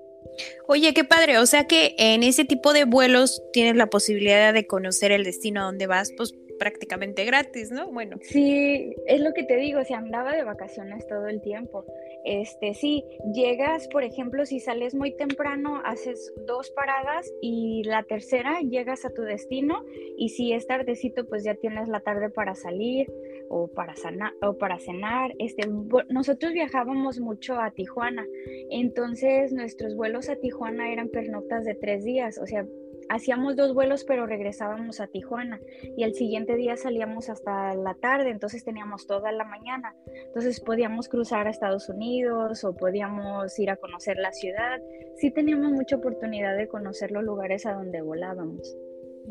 Oye, 0.68 0.94
qué 0.94 1.04
padre, 1.04 1.38
o 1.38 1.46
sea 1.46 1.66
que 1.68 1.96
en 1.98 2.24
ese 2.24 2.46
tipo 2.46 2.74
de 2.74 2.86
vuelos 2.86 3.42
tienes 3.54 3.76
la 3.76 3.88
posibilidad 3.88 4.54
de 4.54 4.66
conocer 4.66 5.12
el 5.12 5.24
destino 5.24 5.62
a 5.62 5.66
donde 5.66 5.88
vas, 5.88 6.12
pues 6.18 6.34
prácticamente 6.58 7.26
gratis, 7.26 7.72
¿no? 7.72 7.92
Bueno. 7.92 8.18
Sí, 8.22 8.96
es 9.06 9.22
lo 9.22 9.34
que 9.34 9.44
te 9.44 9.58
digo, 9.58 9.84
se 9.84 9.94
andaba 9.94 10.36
de 10.36 10.44
vacaciones 10.44 11.06
todo 11.08 11.28
el 11.28 11.42
tiempo. 11.42 11.86
Este, 12.24 12.74
sí, 12.74 13.04
llegas, 13.34 13.88
por 13.90 14.04
ejemplo, 14.04 14.46
si 14.46 14.60
sales 14.60 14.96
muy 14.96 15.16
temprano, 15.16 15.82
haces 15.86 16.34
dos 16.48 16.72
paradas 16.72 17.32
y 17.42 17.84
la 17.86 18.04
tercera 18.04 18.62
llegas 18.62 19.06
a 19.06 19.12
tu 19.12 19.22
destino 19.22 19.86
y 20.18 20.30
si 20.30 20.54
es 20.54 20.66
tardecito, 20.66 21.26
pues 21.28 21.44
ya 21.44 21.54
tienes 21.56 21.88
la 21.88 22.00
tarde 22.00 22.30
para 22.30 22.56
salir 22.56 23.08
o 23.50 23.68
para, 23.68 23.94
o 24.42 24.58
para 24.58 24.80
cenar. 24.80 25.34
Este, 25.38 25.68
nosotros 26.10 26.54
viajábamos 26.54 27.20
mucho 27.20 27.60
a 27.60 27.72
Tijuana, 27.72 28.26
entonces 28.72 29.54
nuestros 29.54 29.96
vuelos 29.96 30.30
a 30.30 30.36
Tijuana 30.36 30.92
eran 30.92 31.10
pernoctas 31.10 31.64
de 31.66 31.76
tres 31.76 32.04
días, 32.04 32.40
o 32.40 32.48
sea, 32.48 32.66
hacíamos 33.10 33.56
dos 33.56 33.74
vuelos 33.74 34.04
pero 34.04 34.26
regresábamos 34.26 35.00
a 35.00 35.08
Tijuana 35.08 35.60
y 35.98 36.04
el 36.04 36.14
siguiente 36.14 36.56
día 36.56 36.78
salíamos 36.78 37.30
hasta 37.30 37.74
la 37.76 37.94
tarde, 37.96 38.30
entonces 38.30 38.64
teníamos 38.64 39.08
toda 39.08 39.32
la 39.32 39.44
mañana. 39.44 39.96
Entonces 40.28 40.60
podíamos 40.60 41.10
cruzar 41.10 41.48
a 41.48 41.50
Estados 41.50 41.90
Unidos 41.90 42.64
o 42.64 42.76
podíamos 42.76 43.58
ir 43.60 43.70
a 43.70 43.78
conocer 43.78 44.18
la 44.18 44.32
ciudad. 44.32 44.80
Sí 45.18 45.32
teníamos 45.32 45.72
mucha 45.72 45.96
oportunidad 45.96 46.58
de 46.58 46.68
conocer 46.68 47.12
los 47.12 47.24
lugares 47.24 47.66
a 47.66 47.74
donde 47.74 48.02
volábamos. 48.02 48.76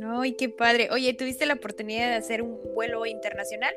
¡Ay, 0.02 0.32
qué 0.32 0.48
padre! 0.48 0.88
Oye, 0.90 1.14
¿tuviste 1.14 1.46
la 1.46 1.54
oportunidad 1.54 2.08
de 2.08 2.16
hacer 2.16 2.42
un 2.42 2.58
vuelo 2.74 3.06
internacional? 3.06 3.74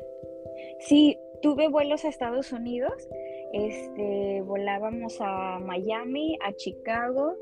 Sí, 0.80 1.16
tuve 1.42 1.68
vuelos 1.68 2.04
a 2.04 2.08
Estados 2.08 2.52
Unidos, 2.52 3.08
este, 3.52 4.42
volábamos 4.44 5.18
a 5.20 5.58
Miami, 5.60 6.36
a 6.42 6.52
Chicago, 6.54 7.36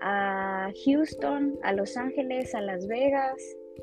a 0.00 0.72
Houston, 0.84 1.58
a 1.62 1.72
Los 1.72 1.96
Ángeles, 1.96 2.54
a 2.54 2.60
Las 2.60 2.86
Vegas. 2.86 3.36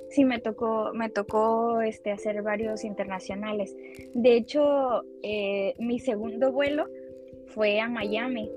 Sí, 0.09 0.25
me 0.25 0.39
tocó, 0.39 0.91
me 0.93 1.09
tocó 1.09 1.81
este, 1.81 2.11
hacer 2.11 2.41
varios 2.41 2.83
internacionales. 2.83 3.75
De 4.13 4.35
hecho, 4.35 5.03
eh, 5.23 5.73
mi 5.79 5.99
segundo 5.99 6.51
vuelo 6.51 6.87
fue 7.47 7.79
a 7.79 7.89
Miami. 7.89 8.51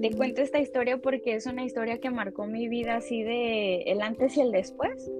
Te 0.00 0.10
mm. 0.10 0.16
cuento 0.16 0.42
esta 0.42 0.58
historia 0.58 0.98
porque 0.98 1.34
es 1.34 1.46
una 1.46 1.64
historia 1.64 1.98
que 1.98 2.10
marcó 2.10 2.46
mi 2.46 2.68
vida 2.68 2.96
así 2.96 3.22
de 3.22 3.82
el 3.82 4.00
antes 4.00 4.36
y 4.36 4.42
el 4.42 4.52
después. 4.52 5.10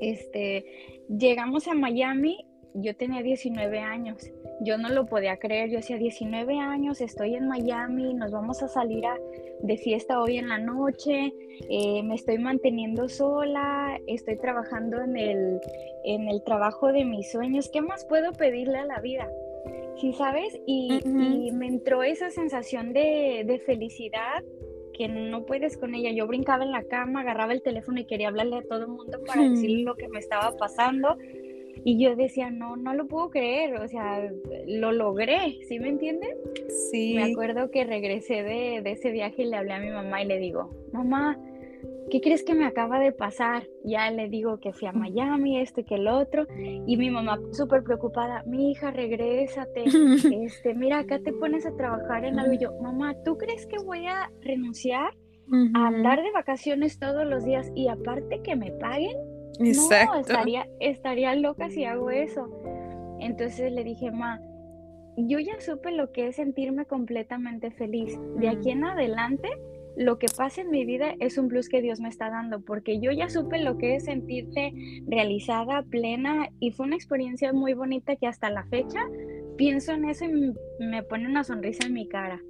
Este, 0.00 0.64
llegamos 1.08 1.68
a 1.68 1.74
Miami, 1.74 2.46
yo 2.74 2.94
tenía 2.96 3.22
19 3.22 3.78
años 3.78 4.30
yo 4.60 4.78
no 4.78 4.88
lo 4.88 5.06
podía 5.06 5.36
creer, 5.38 5.70
yo 5.70 5.76
decía 5.76 5.96
19 5.96 6.58
años, 6.58 7.00
estoy 7.00 7.34
en 7.34 7.48
Miami, 7.48 8.14
nos 8.14 8.30
vamos 8.30 8.62
a 8.62 8.68
salir 8.68 9.06
a, 9.06 9.16
de 9.60 9.76
fiesta 9.76 10.20
hoy 10.20 10.38
en 10.38 10.48
la 10.48 10.58
noche, 10.58 11.32
eh, 11.68 12.02
me 12.02 12.14
estoy 12.14 12.38
manteniendo 12.38 13.08
sola, 13.08 14.00
estoy 14.06 14.36
trabajando 14.36 15.00
en 15.00 15.16
el, 15.16 15.60
en 16.04 16.28
el 16.28 16.42
trabajo 16.42 16.92
de 16.92 17.04
mis 17.04 17.30
sueños, 17.30 17.68
¿qué 17.72 17.80
más 17.80 18.04
puedo 18.04 18.32
pedirle 18.32 18.78
a 18.78 18.84
la 18.84 19.00
vida? 19.00 19.28
¿Sí 19.96 20.12
sabes? 20.12 20.56
Y, 20.66 21.00
me 21.52 21.66
entró 21.66 22.04
esa 22.04 22.30
sensación 22.30 22.92
de, 22.92 23.42
de 23.44 23.58
felicidad 23.58 24.44
que 24.98 25.08
no 25.08 25.46
puedes 25.46 25.76
con 25.76 25.94
ella. 25.94 26.10
Yo 26.10 26.26
brincaba 26.26 26.64
en 26.64 26.72
la 26.72 26.82
cama, 26.82 27.20
agarraba 27.20 27.52
el 27.52 27.62
teléfono 27.62 28.00
y 28.00 28.04
quería 28.04 28.28
hablarle 28.28 28.58
a 28.58 28.62
todo 28.62 28.82
el 28.82 28.88
mundo 28.88 29.20
para 29.24 29.48
decirle 29.48 29.84
lo 29.84 29.94
que 29.94 30.08
me 30.08 30.18
estaba 30.18 30.50
pasando. 30.56 31.16
Y 31.84 32.02
yo 32.02 32.16
decía, 32.16 32.50
no, 32.50 32.76
no 32.76 32.94
lo 32.94 33.06
puedo 33.06 33.30
creer, 33.30 33.76
o 33.76 33.88
sea, 33.88 34.30
lo 34.66 34.92
logré, 34.92 35.58
¿sí 35.68 35.78
me 35.78 35.88
entienden? 35.88 36.30
Sí. 36.90 37.14
Me 37.14 37.32
acuerdo 37.32 37.70
que 37.70 37.84
regresé 37.84 38.42
de, 38.42 38.78
ese 38.84 39.10
viaje 39.10 39.42
y 39.42 39.46
le 39.46 39.56
hablé 39.56 39.72
a 39.72 39.80
mi 39.80 39.90
mamá 39.90 40.22
y 40.22 40.26
le 40.26 40.38
digo, 40.38 40.70
mamá, 40.92 41.38
¿qué 42.10 42.20
crees 42.20 42.42
que 42.42 42.54
me 42.54 42.66
acaba 42.66 42.98
de 42.98 43.12
pasar? 43.12 43.66
Ya 43.84 44.10
le 44.10 44.28
digo 44.28 44.60
que 44.60 44.72
fui 44.72 44.88
a 44.88 44.92
Miami, 44.92 45.60
esto 45.60 45.80
y 45.80 45.84
que 45.84 45.96
el 45.96 46.08
otro, 46.08 46.46
y 46.58 46.96
mi 46.96 47.10
mamá 47.10 47.38
súper 47.52 47.82
preocupada, 47.82 48.42
mi 48.46 48.70
hija, 48.70 48.90
regrésate, 48.90 49.84
este, 50.44 50.74
mira, 50.74 51.00
acá 51.00 51.18
te 51.18 51.32
pones 51.32 51.66
a 51.66 51.76
trabajar 51.76 52.24
en 52.24 52.38
algo. 52.38 52.54
Y 52.54 52.58
yo, 52.58 52.72
mamá, 52.80 53.14
¿tú 53.24 53.36
crees 53.36 53.66
que 53.66 53.78
voy 53.78 54.06
a 54.06 54.30
renunciar 54.40 55.14
a 55.74 55.86
andar 55.86 56.22
de 56.22 56.30
vacaciones 56.32 56.98
todos 56.98 57.26
los 57.26 57.44
días 57.44 57.70
y 57.74 57.88
aparte 57.88 58.42
que 58.42 58.54
me 58.54 58.70
paguen? 58.72 59.16
No, 59.58 60.14
estaría, 60.14 60.68
estaría 60.80 61.34
loca 61.34 61.70
si 61.70 61.84
hago 61.84 62.10
eso. 62.10 62.48
Entonces 63.20 63.72
le 63.72 63.84
dije, 63.84 64.10
ma, 64.10 64.40
yo 65.16 65.38
ya 65.40 65.60
supe 65.60 65.90
lo 65.90 66.12
que 66.12 66.28
es 66.28 66.36
sentirme 66.36 66.84
completamente 66.86 67.70
feliz. 67.70 68.18
De 68.36 68.48
aquí 68.48 68.70
en 68.70 68.84
adelante, 68.84 69.48
lo 69.96 70.18
que 70.18 70.26
pasa 70.36 70.60
en 70.60 70.70
mi 70.70 70.84
vida 70.84 71.14
es 71.18 71.38
un 71.38 71.48
plus 71.48 71.68
que 71.68 71.82
Dios 71.82 71.98
me 71.98 72.08
está 72.08 72.30
dando, 72.30 72.60
porque 72.60 73.00
yo 73.00 73.10
ya 73.10 73.28
supe 73.28 73.58
lo 73.58 73.78
que 73.78 73.96
es 73.96 74.04
sentirte 74.04 74.72
realizada, 75.06 75.82
plena, 75.82 76.50
y 76.60 76.70
fue 76.70 76.86
una 76.86 76.96
experiencia 76.96 77.52
muy 77.52 77.74
bonita 77.74 78.14
que 78.14 78.28
hasta 78.28 78.48
la 78.50 78.64
fecha 78.66 79.00
pienso 79.56 79.92
en 79.92 80.04
eso 80.04 80.24
y 80.24 80.54
me 80.78 81.02
pone 81.02 81.26
una 81.26 81.42
sonrisa 81.42 81.86
en 81.86 81.94
mi 81.94 82.08
cara. 82.08 82.40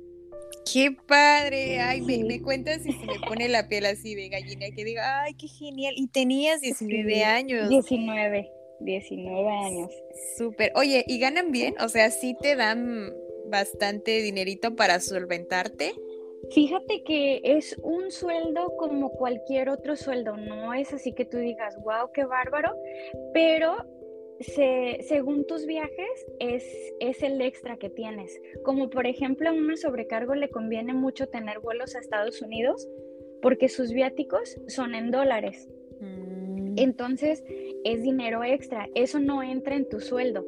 Qué 0.72 0.90
padre, 1.06 1.80
ay, 1.80 2.00
me, 2.02 2.42
cuentas 2.42 2.84
y 2.84 2.92
se 2.92 3.06
me 3.06 3.18
pone 3.26 3.48
la 3.48 3.68
piel 3.68 3.86
así 3.86 4.14
de 4.14 4.28
gallina, 4.28 4.66
que 4.74 4.84
diga, 4.84 5.22
ay, 5.22 5.34
qué 5.34 5.48
genial. 5.48 5.94
Y 5.96 6.08
tenías 6.08 6.60
19 6.60 7.24
años. 7.24 7.68
19, 7.68 8.50
19 8.80 9.48
años. 9.48 9.90
Súper. 10.36 10.72
Oye, 10.74 11.04
¿y 11.06 11.18
ganan 11.18 11.52
bien? 11.52 11.74
O 11.80 11.88
sea, 11.88 12.10
¿sí 12.10 12.36
te 12.40 12.56
dan 12.56 13.12
bastante 13.46 14.22
dinerito 14.22 14.76
para 14.76 15.00
solventarte? 15.00 15.92
Fíjate 16.50 17.02
que 17.04 17.40
es 17.42 17.76
un 17.82 18.10
sueldo 18.10 18.74
como 18.76 19.10
cualquier 19.10 19.68
otro 19.68 19.96
sueldo, 19.96 20.36
no 20.36 20.72
es 20.72 20.92
así 20.92 21.12
que 21.12 21.24
tú 21.24 21.36
digas, 21.36 21.76
wow, 21.82 22.10
qué 22.14 22.24
bárbaro, 22.24 22.74
pero 23.34 23.84
según 24.40 25.46
tus 25.46 25.66
viajes 25.66 26.26
es, 26.38 26.64
es 27.00 27.22
el 27.22 27.40
extra 27.40 27.76
que 27.76 27.90
tienes. 27.90 28.40
Como 28.62 28.90
por 28.90 29.06
ejemplo 29.06 29.48
a 29.48 29.52
un 29.52 29.76
sobrecargo 29.76 30.34
le 30.34 30.50
conviene 30.50 30.94
mucho 30.94 31.28
tener 31.28 31.60
vuelos 31.60 31.94
a 31.94 32.00
Estados 32.00 32.40
Unidos 32.42 32.88
porque 33.42 33.68
sus 33.68 33.92
viáticos 33.92 34.56
son 34.66 34.94
en 34.94 35.10
dólares. 35.10 35.68
Mm. 36.00 36.78
Entonces 36.78 37.42
es 37.84 38.02
dinero 38.02 38.44
extra, 38.44 38.88
eso 38.94 39.18
no 39.18 39.42
entra 39.42 39.76
en 39.76 39.88
tu 39.88 40.00
sueldo. 40.00 40.44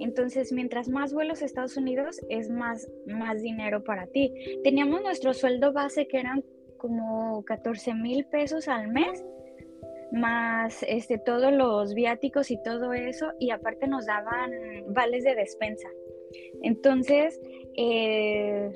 Entonces, 0.00 0.50
mientras 0.50 0.88
más 0.88 1.12
vuelos 1.12 1.42
a 1.42 1.44
Estados 1.44 1.76
Unidos, 1.76 2.20
es 2.30 2.48
más, 2.48 2.90
más 3.06 3.42
dinero 3.42 3.84
para 3.84 4.06
ti. 4.06 4.32
Teníamos 4.64 5.02
nuestro 5.02 5.34
sueldo 5.34 5.74
base 5.74 6.08
que 6.08 6.18
eran 6.18 6.42
como 6.78 7.44
14 7.44 7.94
mil 7.94 8.24
pesos 8.24 8.66
al 8.66 8.88
mes 8.88 9.22
más 10.12 10.82
este, 10.82 11.18
todos 11.18 11.52
los 11.52 11.94
viáticos 11.94 12.50
y 12.50 12.62
todo 12.62 12.92
eso, 12.92 13.32
y 13.38 13.50
aparte 13.50 13.86
nos 13.86 14.06
daban 14.06 14.50
vales 14.88 15.24
de 15.24 15.34
despensa. 15.34 15.88
Entonces, 16.62 17.40
eh, 17.76 18.70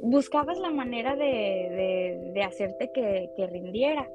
buscabas 0.00 0.58
la 0.58 0.70
manera 0.70 1.16
de, 1.16 2.42
hacerte 2.44 2.90
que, 2.94 3.46
rindiera. 3.46 4.08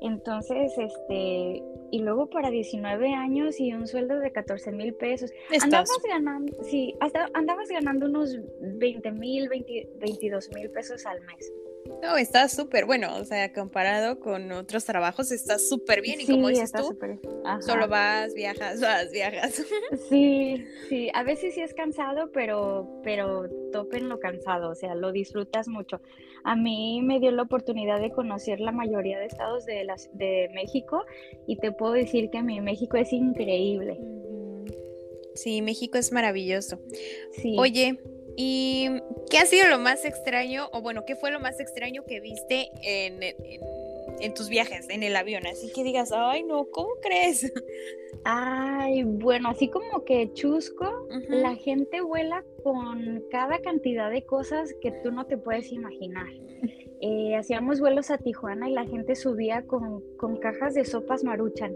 Entonces, 0.00 0.72
este, 0.78 1.62
y 1.90 1.98
luego 2.00 2.28
para 2.28 2.50
19 2.50 3.12
años 3.12 3.60
y 3.60 3.72
un 3.72 3.86
sueldo 3.86 4.18
de 4.18 4.32
14 4.32 4.72
mil 4.72 4.94
pesos, 4.94 5.30
andabas 5.62 5.88
ganando, 6.08 6.52
sí, 6.64 6.94
hasta 7.00 7.28
andabas 7.34 7.68
ganando 7.68 8.06
unos 8.06 8.38
20 8.60 9.12
mil, 9.12 9.48
22 9.48 10.50
mil 10.54 10.70
pesos 10.70 11.04
al 11.06 11.20
mes. 11.22 11.52
No, 12.02 12.16
está 12.16 12.48
súper 12.48 12.84
bueno, 12.86 13.16
o 13.16 13.24
sea, 13.24 13.52
comparado 13.52 14.20
con 14.20 14.50
otros 14.52 14.84
trabajos, 14.84 15.32
está 15.32 15.58
súper 15.58 16.00
bien. 16.00 16.20
y 16.20 16.26
como 16.26 16.48
dices 16.48 16.72
tú, 16.72 16.96
solo 17.60 17.88
vas, 17.88 18.34
viajas, 18.34 18.80
vas, 18.80 19.10
viajas. 19.10 19.62
Sí, 20.08 20.64
sí, 20.88 21.10
a 21.14 21.22
veces 21.22 21.54
sí 21.54 21.60
es 21.60 21.74
cansado, 21.74 22.30
pero, 22.32 23.00
pero 23.02 23.48
topen 23.72 24.08
lo 24.08 24.20
cansado, 24.20 24.70
o 24.70 24.74
sea, 24.74 24.94
lo 24.94 25.12
disfrutas 25.12 25.68
mucho. 25.68 26.00
A 26.44 26.54
mí 26.54 27.00
me 27.02 27.18
dio 27.18 27.30
la 27.32 27.42
oportunidad 27.42 28.00
de 28.00 28.12
conocer 28.12 28.60
la 28.60 28.72
mayoría 28.72 29.18
de 29.18 29.26
estados 29.26 29.66
de, 29.66 29.84
las, 29.84 30.08
de 30.14 30.48
México 30.54 31.04
y 31.46 31.56
te 31.56 31.72
puedo 31.72 31.92
decir 31.92 32.30
que 32.30 32.42
mi 32.42 32.60
México 32.60 32.96
es 32.96 33.12
increíble. 33.12 33.98
Sí, 35.34 35.60
México 35.60 35.98
es 35.98 36.12
maravilloso. 36.12 36.80
Sí. 37.32 37.56
Oye, 37.58 37.98
¿Y 38.36 38.88
qué 39.30 39.38
ha 39.38 39.46
sido 39.46 39.68
lo 39.68 39.78
más 39.78 40.04
extraño, 40.04 40.68
o 40.72 40.82
bueno, 40.82 41.04
qué 41.06 41.16
fue 41.16 41.30
lo 41.30 41.40
más 41.40 41.58
extraño 41.58 42.04
que 42.04 42.20
viste 42.20 42.70
en, 42.82 43.22
en, 44.20 44.34
tus 44.34 44.48
viajes, 44.48 44.88
en 44.90 45.02
el 45.02 45.16
avión? 45.16 45.46
Así 45.46 45.72
que 45.72 45.82
digas, 45.82 46.12
ay, 46.12 46.42
no, 46.42 46.66
¿cómo 46.66 46.90
crees? 47.00 47.52
Ay, 48.28 49.04
bueno, 49.04 49.50
así 49.50 49.68
como 49.68 50.04
que 50.04 50.32
chusco, 50.32 51.06
la 51.28 51.54
gente 51.54 52.00
vuela 52.00 52.44
con 52.64 53.22
cada 53.30 53.60
cantidad 53.60 54.10
de 54.10 54.24
cosas 54.24 54.74
que 54.80 54.90
tú 54.90 55.12
no 55.12 55.26
te 55.26 55.36
puedes 55.36 55.70
imaginar. 55.70 56.26
Eh, 57.00 57.36
hacíamos 57.36 57.78
vuelos 57.78 58.10
a 58.10 58.18
Tijuana 58.18 58.68
y 58.68 58.72
la 58.72 58.84
gente 58.84 59.14
subía 59.14 59.62
con, 59.62 60.02
con 60.16 60.38
cajas 60.38 60.74
de 60.74 60.84
sopas 60.84 61.22
maruchan. 61.22 61.72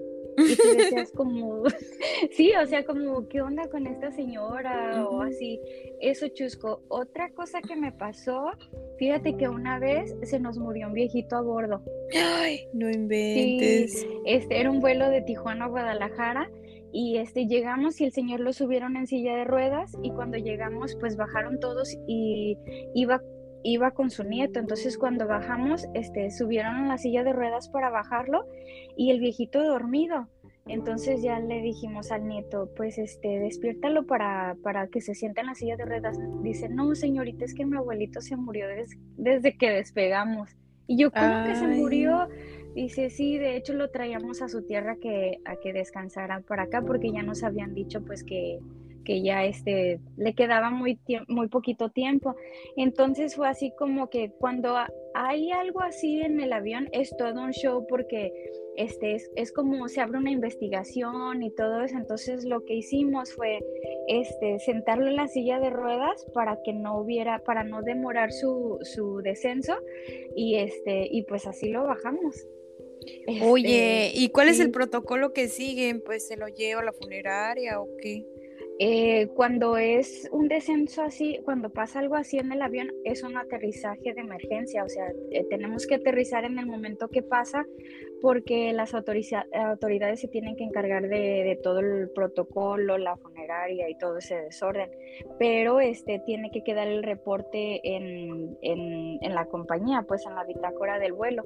Y 0.49 0.57
tú 0.57 0.63
decías 0.77 1.13
como, 1.17 1.65
sí, 2.33 2.53
o 2.63 2.67
sea, 2.67 2.85
como, 2.85 3.29
¿qué 3.29 3.41
onda 3.41 3.69
con 3.69 3.87
esta 3.87 4.11
señora? 4.11 5.07
O 5.07 5.23
así, 5.23 5.61
eso 6.01 6.29
chusco. 6.29 6.83
Otra 6.89 7.31
cosa 7.31 7.61
que 7.61 7.77
me 7.77 7.93
pasó, 7.93 8.51
fíjate 8.99 9.37
que 9.37 9.49
una 9.49 9.79
vez 9.79 10.15
se 10.23 10.41
nos 10.41 10.59
murió 10.59 10.89
un 10.89 10.95
viejito 10.95 11.37
a 11.37 11.43
bordo. 11.43 11.83
Ay, 12.15 12.69
no 12.73 12.91
inventes. 12.91 14.07
este 14.25 14.61
era 14.61 14.71
un 14.71 14.81
vuelo 14.81 15.09
de 15.11 15.23
Tijuana 15.23 15.67
a 15.67 15.69
Guadalajara 15.69 16.51
y 16.93 17.19
este 17.19 17.47
llegamos 17.47 18.01
y 18.01 18.05
el 18.05 18.13
señor 18.13 18.41
lo 18.41 18.53
subieron 18.53 18.97
en 18.97 19.07
silla 19.07 19.37
de 19.37 19.45
ruedas 19.45 19.97
y 20.03 20.11
cuando 20.11 20.39
llegamos 20.39 20.97
pues 20.97 21.17
bajaron 21.17 21.61
todos 21.61 21.97
y 22.07 22.59
iba 22.95 23.23
iba 23.63 23.93
con 23.93 24.11
su 24.11 24.25
nieto. 24.25 24.59
Entonces 24.59 24.99
cuando 24.99 25.27
bajamos, 25.27 25.87
este, 25.95 26.31
subieron 26.31 26.77
a 26.77 26.89
la 26.89 26.99
silla 26.99 27.25
de 27.25 27.33
ruedas 27.33 27.69
para 27.69 27.91
bajarlo 27.91 28.47
y 28.97 29.11
el 29.11 29.21
viejito 29.21 29.63
dormido. 29.63 30.29
Entonces 30.67 31.23
ya 31.23 31.41
le 31.41 31.63
dijimos 31.63 32.13
al 32.13 32.29
nieto, 32.29 32.71
pues 32.77 32.99
este, 32.99 33.41
despiértalo 33.41 34.07
para, 34.07 34.57
para 34.63 34.87
que 34.89 35.01
se 35.01 35.15
sienta 35.15 35.41
en 35.41 35.49
la 35.49 35.55
silla 35.55 35.77
de 35.77 35.85
ruedas. 35.85 36.19
Dice, 36.43 36.69
no, 36.69 36.95
señorita, 36.95 37.45
es 37.45 37.55
que 37.55 37.67
mi 37.67 37.77
abuelito 37.77 38.21
se 38.21 38.37
murió 38.37 38.67
desde 39.17 39.57
que 39.57 39.71
despegamos. 39.71 40.57
Y 40.87 40.99
yo, 40.99 41.11
¿cómo 41.11 41.45
que 41.45 41.57
se 41.57 41.67
murió? 41.67 42.29
Dice, 42.75 43.11
sí, 43.11 43.37
de 43.39 43.57
hecho 43.57 43.75
lo 43.75 43.91
traíamos 43.91 44.43
a 44.43 44.49
su 44.49 44.63
tierra 44.63 44.97
que, 44.97 45.39
a 45.45 45.57
que 45.57 45.73
descansara 45.73 46.41
por 46.41 46.61
acá 46.61 46.83
porque 46.83 47.11
ya 47.11 47.23
nos 47.23 47.43
habían 47.43 47.75
dicho 47.75 48.05
pues 48.05 48.23
que, 48.23 48.61
que 49.05 49.23
ya 49.23 49.45
este, 49.45 50.01
le 50.17 50.35
quedaba 50.35 50.71
muy, 50.71 50.99
muy 51.29 51.49
poquito 51.49 51.91
tiempo. 51.91 52.35
Entonces 52.77 53.37
fue 53.37 53.49
así 53.49 53.73
como 53.79 54.11
que 54.11 54.31
cuando 54.31 54.77
hay 55.15 55.51
algo 55.53 55.81
así 55.81 56.21
en 56.21 56.41
el 56.41 56.53
avión, 56.53 56.89
es 56.93 57.15
todo 57.17 57.43
un 57.43 57.53
show 57.53 57.87
porque 57.89 58.33
este, 58.77 59.17
es, 59.37 59.53
como 59.53 59.89
se 59.89 60.01
abre 60.01 60.19
una 60.19 60.31
investigación 60.31 61.43
y 61.43 61.51
todo 61.55 61.83
eso. 61.83 61.97
Entonces 61.97 62.45
lo 62.45 62.65
que 62.65 62.75
hicimos 62.75 63.33
fue 63.35 63.59
este, 64.09 64.59
sentarlo 64.61 65.07
en 65.07 65.17
la 65.17 65.29
silla 65.29 65.61
de 65.61 65.71
ruedas 65.71 66.27
para 66.33 66.59
que 66.65 66.73
no 66.73 66.99
hubiera, 66.99 67.41
para 67.41 67.65
no 67.65 67.83
demorar 67.83 68.33
su, 68.33 68.79
su 68.83 69.21
descenso 69.23 69.75
y, 70.37 70.57
este, 70.57 71.09
y 71.11 71.23
pues 71.25 71.47
así 71.47 71.71
lo 71.71 71.85
bajamos. 71.85 72.47
Oye, 73.43 74.07
este, 74.07 74.19
¿y 74.19 74.29
cuál 74.31 74.49
es 74.49 74.61
el 74.61 74.71
protocolo 74.71 75.33
que 75.33 75.49
siguen? 75.49 76.03
Pues 76.05 76.27
se 76.27 76.37
lo 76.37 76.49
lleva 76.49 76.83
a 76.83 76.85
la 76.85 76.93
funeraria 76.93 77.81
o 77.81 77.89
qué? 78.01 78.27
Eh, 78.83 79.29
cuando 79.35 79.77
es 79.77 80.27
un 80.33 80.49
descenso 80.49 81.03
así, 81.03 81.39
cuando 81.45 81.69
pasa 81.69 81.99
algo 81.99 82.15
así 82.15 82.39
en 82.39 82.51
el 82.51 82.63
avión, 82.63 82.91
es 83.05 83.23
un 83.23 83.37
aterrizaje 83.37 84.15
de 84.15 84.23
emergencia, 84.23 84.85
o 84.85 84.89
sea, 84.89 85.05
eh, 85.33 85.45
tenemos 85.51 85.87
que 85.87 85.97
aterrizar 85.97 86.47
en 86.47 86.59
el 86.59 86.65
momento 86.65 87.09
que 87.09 87.23
pasa 87.23 87.67
porque 88.21 88.73
las 88.73 88.95
autoridades 88.95 90.21
se 90.21 90.29
tienen 90.29 90.57
que 90.57 90.65
encargar 90.65 91.09
de, 91.09 91.59
todo 91.63 91.81
el 91.81 92.11
protocolo, 92.11 92.99
la 92.99 93.17
funeraria 93.17 93.89
y 93.89 93.97
todo 93.97 94.19
ese 94.19 94.37
desorden, 94.37 94.91
pero 95.39 95.81
este 95.81 96.21
tiene 96.25 96.51
que 96.51 96.63
quedar 96.63 96.89
el 96.89 97.03
reporte 97.03 97.81
en, 97.83 98.57
en, 98.63 99.19
en 99.21 99.35
la 99.35 99.47
compañía, 99.47 100.05
pues 100.07 100.27
en 100.27 100.35
la 100.35 100.45
bitácora 100.45 100.99
del 100.99 101.13
vuelo 101.13 101.45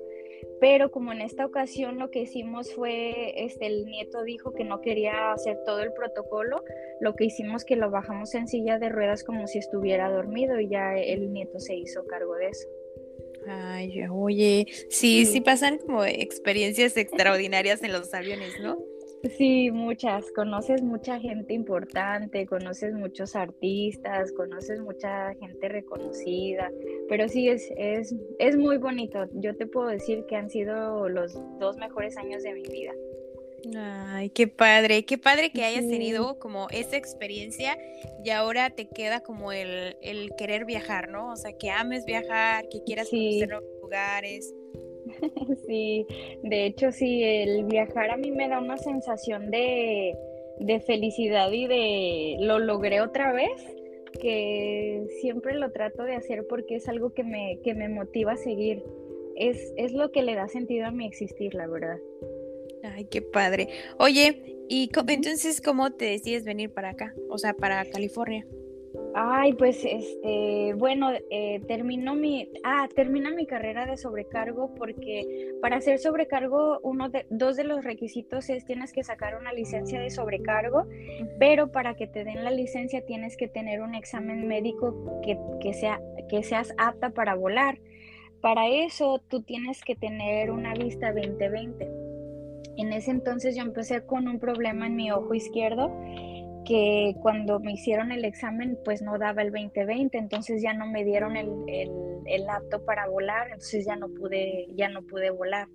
pero 0.60 0.90
como 0.90 1.12
en 1.12 1.20
esta 1.20 1.44
ocasión 1.44 1.98
lo 1.98 2.10
que 2.10 2.20
hicimos 2.20 2.72
fue, 2.72 3.44
este, 3.44 3.66
el 3.66 3.86
nieto 3.86 4.22
dijo 4.22 4.52
que 4.52 4.64
no 4.64 4.80
quería 4.80 5.32
hacer 5.32 5.58
todo 5.64 5.80
el 5.80 5.92
protocolo, 5.92 6.62
lo 7.00 7.14
que 7.14 7.24
hicimos 7.24 7.64
que 7.64 7.76
lo 7.76 7.90
bajamos 7.90 8.34
en 8.34 8.48
silla 8.48 8.78
de 8.78 8.88
ruedas 8.88 9.24
como 9.24 9.46
si 9.46 9.58
estuviera 9.58 10.10
dormido 10.10 10.58
y 10.60 10.68
ya 10.68 10.96
el 10.96 11.32
nieto 11.32 11.58
se 11.58 11.74
hizo 11.74 12.06
cargo 12.06 12.34
de 12.36 12.48
eso. 12.48 12.68
Ay, 13.46 14.06
oye, 14.10 14.66
sí, 14.88 15.26
sí 15.26 15.40
pasan 15.40 15.78
como 15.78 16.04
experiencias 16.04 16.96
extraordinarias 16.96 17.82
en 17.82 17.92
los 17.92 18.12
aviones, 18.14 18.58
¿no? 18.60 18.78
Sí, 19.38 19.70
muchas. 19.70 20.30
Conoces 20.32 20.82
mucha 20.82 21.18
gente 21.18 21.54
importante, 21.54 22.46
conoces 22.46 22.92
muchos 22.92 23.34
artistas, 23.34 24.32
conoces 24.32 24.80
mucha 24.80 25.34
gente 25.34 25.68
reconocida, 25.68 26.70
pero 27.08 27.28
sí 27.28 27.48
es, 27.48 27.72
es, 27.78 28.14
es 28.38 28.56
muy 28.56 28.76
bonito. 28.76 29.26
Yo 29.34 29.56
te 29.56 29.66
puedo 29.66 29.88
decir 29.88 30.24
que 30.28 30.36
han 30.36 30.50
sido 30.50 31.08
los 31.08 31.34
dos 31.58 31.76
mejores 31.78 32.18
años 32.18 32.42
de 32.42 32.52
mi 32.52 32.62
vida. 32.62 32.92
Ay, 33.76 34.30
qué 34.30 34.47
padre, 34.47 35.04
qué 35.04 35.18
padre 35.18 35.50
que 35.50 35.64
hayas 35.64 35.87
tenido 35.88 36.38
como 36.38 36.68
esa 36.71 36.97
experiencia 36.97 37.78
y 38.25 38.30
ahora 38.30 38.71
te 38.71 38.88
queda 38.88 39.21
como 39.21 39.52
el, 39.52 39.97
el 40.02 40.30
querer 40.37 40.64
viajar, 40.64 41.09
¿no? 41.09 41.33
O 41.33 41.37
sea, 41.37 41.52
que 41.52 41.71
ames 41.71 42.04
viajar, 42.04 42.68
que 42.68 42.83
quieras 42.85 43.09
conocer 43.09 43.61
lugares. 43.83 44.54
Sí, 45.66 46.06
de 46.42 46.66
hecho 46.66 46.90
sí, 46.90 47.23
el 47.23 47.64
viajar 47.64 48.11
a 48.11 48.16
mí 48.16 48.30
me 48.30 48.49
da 48.49 48.59
una 48.59 48.78
sensación 48.78 49.50
de, 49.50 50.14
felicidad 50.87 51.52
y 51.52 51.66
de 51.66 52.37
lo 52.40 52.59
logré 52.59 53.00
otra 53.00 53.33
vez, 53.33 53.62
que 54.21 55.06
siempre 55.21 55.54
lo 55.54 55.73
trato 55.73 56.04
de 56.04 56.14
hacer 56.14 56.47
porque 56.49 56.76
es 56.76 56.88
algo 56.88 57.12
que 57.12 57.25
me, 57.25 57.59
que 57.62 57.75
me 57.75 57.88
motiva 57.88 58.33
a 58.33 58.37
seguir. 58.37 58.83
Es, 59.37 59.75
es 59.76 59.92
lo 59.92 60.11
que 60.11 60.23
le 60.23 60.37
da 60.37 60.49
sentido 60.49 60.87
a 60.87 60.90
mi 60.90 61.06
existir, 61.06 61.54
la 61.54 61.66
verdad. 61.66 61.99
Ay, 62.84 63.06
qué 63.06 63.22
padre. 63.22 63.68
Oye, 63.98 64.58
¿y 64.68 64.90
entonces 65.08 65.60
cómo 65.60 65.92
te 65.92 66.06
decides 66.06 66.44
venir 66.44 66.72
para 66.72 66.90
acá? 66.90 67.14
O 67.30 67.38
sea, 67.38 67.54
para 67.54 67.84
California. 67.86 68.46
Ay, 69.16 69.52
pues 69.54 69.84
este, 69.84 70.74
bueno, 70.76 71.10
eh, 71.30 71.60
terminó 71.66 72.14
mi, 72.14 72.50
ah, 72.64 72.88
termina 72.94 73.30
mi 73.30 73.46
carrera 73.46 73.86
de 73.86 73.96
sobrecargo 73.96 74.74
porque 74.74 75.52
para 75.60 75.76
hacer 75.76 75.98
sobrecargo, 75.98 76.80
uno 76.82 77.08
de, 77.08 77.26
dos 77.30 77.56
de 77.56 77.64
los 77.64 77.84
requisitos 77.84 78.50
es 78.50 78.64
tienes 78.64 78.92
que 78.92 79.04
sacar 79.04 79.36
una 79.36 79.52
licencia 79.52 80.00
de 80.00 80.10
sobrecargo, 80.10 80.86
pero 81.38 81.70
para 81.70 81.94
que 81.94 82.06
te 82.06 82.24
den 82.24 82.44
la 82.44 82.50
licencia 82.50 83.04
tienes 83.04 83.36
que 83.36 83.48
tener 83.48 83.82
un 83.82 83.94
examen 83.94 84.46
médico 84.46 85.20
que, 85.22 85.38
que, 85.60 85.74
sea, 85.74 86.00
que 86.28 86.42
seas 86.42 86.74
apta 86.76 87.10
para 87.10 87.34
volar. 87.34 87.78
Para 88.40 88.68
eso 88.68 89.22
tú 89.28 89.42
tienes 89.42 89.82
que 89.82 89.96
tener 89.96 90.50
una 90.50 90.74
vista 90.74 91.12
2020. 91.12 91.93
En 92.76 92.92
ese 92.92 93.10
entonces 93.10 93.56
yo 93.56 93.62
empecé 93.62 94.04
con 94.04 94.28
un 94.28 94.38
problema 94.38 94.87
en 94.87 94.96
mi 94.96 95.10
ojo 95.10 95.34
izquierdo 95.34 95.90
que 96.64 97.14
cuando 97.20 97.60
me 97.60 97.72
hicieron 97.72 98.10
el 98.10 98.24
examen 98.24 98.78
pues 98.84 99.02
no 99.02 99.18
daba 99.18 99.42
el 99.42 99.52
2020, 99.52 100.16
entonces 100.16 100.62
ya 100.62 100.72
no 100.72 100.87
me 100.87 101.04
dieron 101.04 101.37
el, 101.37 101.50
el, 102.26 102.48
apto 102.48 102.84
para 102.84 103.06
volar, 103.06 103.48
entonces 103.48 103.84
ya 103.87 103.96
no 103.96 104.08
pude, 104.08 104.68
ya 104.74 104.88
no 104.88 105.02
pude 105.02 105.30
volar. 105.30 105.68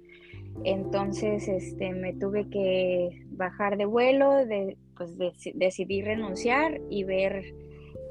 Entonces 0.63 1.47
este, 1.47 1.93
me 1.93 2.13
tuve 2.13 2.49
que 2.49 3.23
bajar 3.29 3.77
de 3.77 3.85
vuelo, 3.85 4.45
de, 4.45 4.77
pues 4.97 5.15
decidí 5.53 6.01
renunciar 6.01 6.81
y 6.89 7.03
ver 7.03 7.53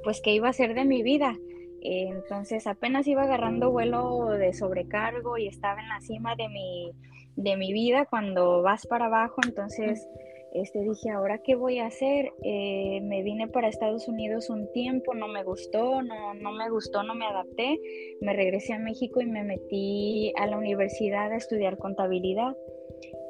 pues 0.05 0.20
qué 0.22 0.33
iba 0.33 0.46
a 0.46 0.51
hacer 0.51 0.74
de 0.74 0.85
mi 0.85 1.03
vida. 1.03 1.37
Entonces 1.81 2.66
apenas 2.66 3.07
iba 3.07 3.22
agarrando 3.22 3.70
vuelo 3.70 4.31
de 4.31 4.53
sobrecargo 4.53 5.37
y 5.38 5.48
estaba 5.48 5.81
en 5.81 5.88
la 5.88 6.01
cima 6.01 6.35
de 6.37 6.48
mi, 6.48 6.92
de 7.38 7.57
mi 7.57 7.72
vida 7.72 8.07
cuando 8.11 8.62
vas 8.62 8.87
para 8.87 9.07
abajo, 9.07 9.40
entonces 9.46 10.09
este, 10.53 10.81
dije, 10.81 11.11
¿ahora 11.11 11.38
qué 11.38 11.55
voy 11.55 11.79
a 11.79 11.87
hacer? 11.87 12.33
Eh, 12.42 13.01
me 13.03 13.22
vine 13.22 13.48
para 13.48 13.68
Estados 13.68 14.09
Unidos 14.09 14.51
un 14.51 14.70
tiempo, 14.72 15.14
no 15.14 15.29
me 15.29 15.44
gustó, 15.44 16.03
no, 16.03 16.35
no 16.35 16.53
me 16.53 16.68
gustó, 16.70 17.03
no 17.03 17.14
me 17.14 17.27
adapté. 17.27 17.79
Me 18.20 18.33
regresé 18.33 18.72
a 18.72 18.79
México 18.79 19.20
y 19.20 19.27
me 19.27 19.44
metí 19.44 20.33
a 20.37 20.46
la 20.46 20.59
universidad 20.59 21.31
a 21.33 21.37
estudiar 21.37 21.79
contabilidad. 21.79 22.57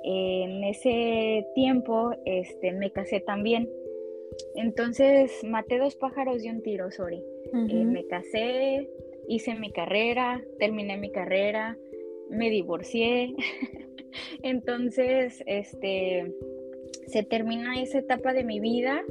en 0.04 0.64
ese 0.64 1.46
tiempo 1.54 2.12
este, 2.24 2.72
me 2.72 2.90
casé 2.92 3.20
también. 3.20 3.68
Entonces 4.54 5.42
maté 5.44 5.78
dos 5.78 5.96
pájaros 5.96 6.42
de 6.42 6.50
un 6.50 6.62
tiro, 6.62 6.90
sorry. 6.90 7.22
Eh, 7.68 7.84
me 7.84 8.06
casé, 8.06 8.88
hice 9.26 9.54
mi 9.54 9.72
carrera, 9.72 10.42
terminé 10.58 10.96
mi 10.96 11.10
carrera, 11.10 11.76
me 12.30 12.48
divorcié. 12.48 13.34
Entonces, 14.42 15.42
este, 15.46 16.32
se 17.08 17.22
termina 17.22 17.80
esa 17.80 17.98
etapa 17.98 18.32
de 18.32 18.44
mi 18.44 18.60
vida 18.60 19.02